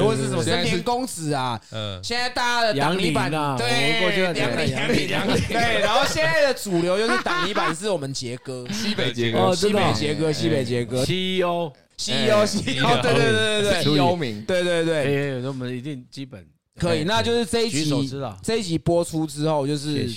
[0.00, 1.60] 或者是什么森田公子啊？
[1.70, 16.46] 嗯，现在大家的挡泥板对，两里两里两里对，然后现在的主流就是挡泥板是我们杰哥， 西北杰哥，西北杰哥，西北杰哥，CEO CEO CEO，对对对对对， 出幽名，对对对，哎，我们一定基本。
[16.78, 18.10] 可以，那就是这一集
[18.42, 20.08] 这一集播出之后，就是。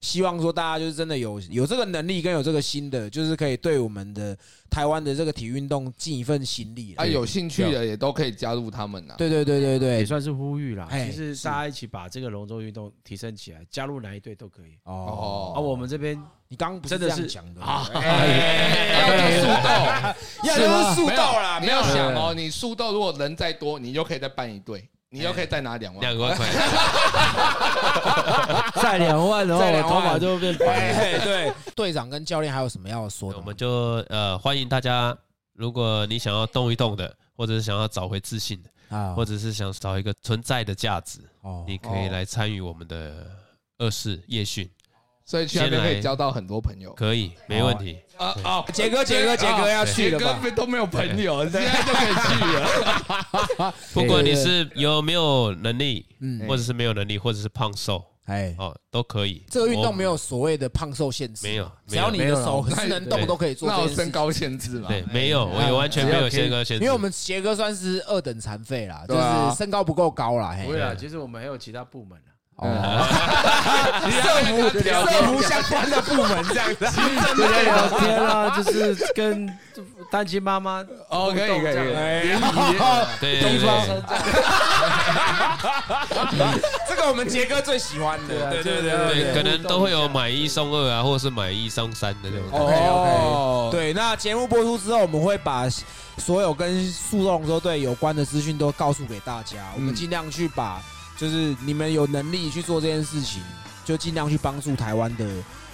[0.00, 4.36] 希望说大家就是真的有有这个能力跟有这个心的，就是可以对我们的
[4.70, 9.14] 台湾的这个体育运动尽一份心力啊，有兴趣的也都可以加入他们呐。
[9.18, 10.86] 对对对对对也，算是呼吁啦。
[10.88, 14.78] 哎其实大家一起把这个龙舟运动提升起来，加入哪一队都可以。
[14.84, 19.68] 哦，啊，我们这边你刚刚不是真的是这样讲的啊哎要就速斗，
[20.48, 26.00] 要就是速斗啦，你没有要想哦，你速斗如果人再多，你就可以再办一队，你就可以再拿两万。
[26.02, 26.46] 两万块，
[28.82, 30.02] 再两万，的话我再两万。
[30.02, 31.18] 头发就变白。
[31.24, 33.38] 对，队长跟教练还有什么要说的？
[33.38, 33.68] 我们就
[34.10, 35.16] 呃欢迎大家，
[35.54, 39.14] 如果你想要动一动的，或者是想要找回自信的，啊。
[39.14, 43.26] 或者是想找一个存在的价值，哦你可以来参与我们的
[43.78, 44.68] 二试夜训，
[45.28, 46.90] 所以去那边可以交到很多朋友。
[46.94, 47.98] 可以没问题。
[48.16, 50.40] 啊啊，杰哥杰哥杰哥要去了吧？
[50.42, 53.74] 杰哥都没有朋友，现在就可以去了。
[53.92, 59.44] 不管你是有没有能力，嗯或者是没有能力，或者是胖瘦哎，哦，都可以。
[59.50, 63.80] 这个运动没有所谓的胖瘦限制，没有只要你的手是能动都可以做那。
[63.82, 64.88] 有身高限制吗？
[64.88, 66.82] 对，没有，我也完全没有身高限制。
[66.82, 70.56] 因为我们杰哥算是二等残废啦，就是身高不够高啦。
[70.58, 72.34] 嘿不会啦，其实我们还有其他部门啊。
[72.58, 72.66] 哦，
[74.10, 76.84] 社服社服相关的部门这样子，
[77.40, 79.48] 大家聊天啊， 就是跟
[80.10, 81.94] 单亲妈妈哦，可以可以可以。
[81.94, 82.22] 哎。
[83.20, 83.86] 对对东方
[86.30, 92.44] 对， 这个我们杰哥最喜欢的，对对对对，可能都会有买一送二啊，或者是买一送三的那种。
[92.50, 93.68] 哦。
[93.70, 95.68] 对，那节目播出之后，我们会把
[96.16, 100.82] 所有跟速斗龙舟队有关的资讯都告诉给大家，我们尽量去把，
[101.18, 103.42] 就是你们有能力去做这件事情，
[103.84, 105.28] 就尽量去帮助台湾的，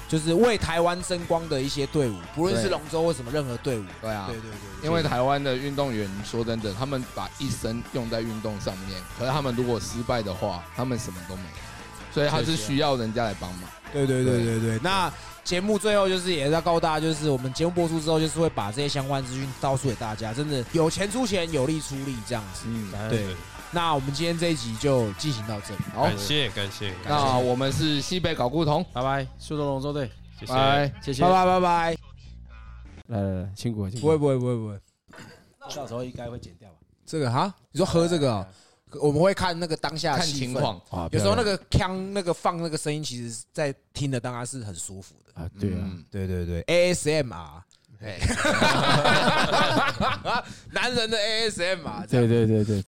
[0.09, 3.85] 就是为台湾争光的一些队伍，不论是龙舟或什么任何队伍。
[4.01, 13.71] 对啊对，对对对，因为台湾的运动员说真的，他们把一生用在运动上面，可是他们如果失败的话，他们什么都没有，所以他是需要人家来帮忙。
[13.93, 15.13] 对对对对对，那。
[15.45, 22.63] 节目最后就是也是要告诉大家，就是我们节目播出之后，就是会把这些相关资讯告诉给大家，真的有钱出钱，有力出力这样子。
[22.65, 23.27] 嗯，对，
[23.75, 25.81] 那我们今天这一集就进行到这里。
[25.93, 30.09] 好感，谢感谢，那我们是西北搞故同，拜拜，速斗龙舟队，
[30.39, 30.53] 谢谢。
[30.53, 30.93] 拜。
[31.03, 31.23] 谢谢。
[31.23, 31.97] 拜拜拜拜。
[33.09, 34.17] 来来来，辛苦了，辛苦了。
[34.17, 34.81] 不会不会不会不会，
[35.75, 36.77] 到时候应该会剪掉吧？
[37.05, 38.47] 这个哈，你说喝这个哦，
[39.03, 40.81] 我们会看那个当下看气氛情况。
[40.91, 45.43] 啊有时候那个腔那个放那个声音，其实在听的当下是很舒服的。
[45.43, 47.61] 啊，对啊，嗯，对对对，ASMR，
[48.01, 48.19] 嘿
[50.71, 52.83] 男人的 ASMR，对对对对。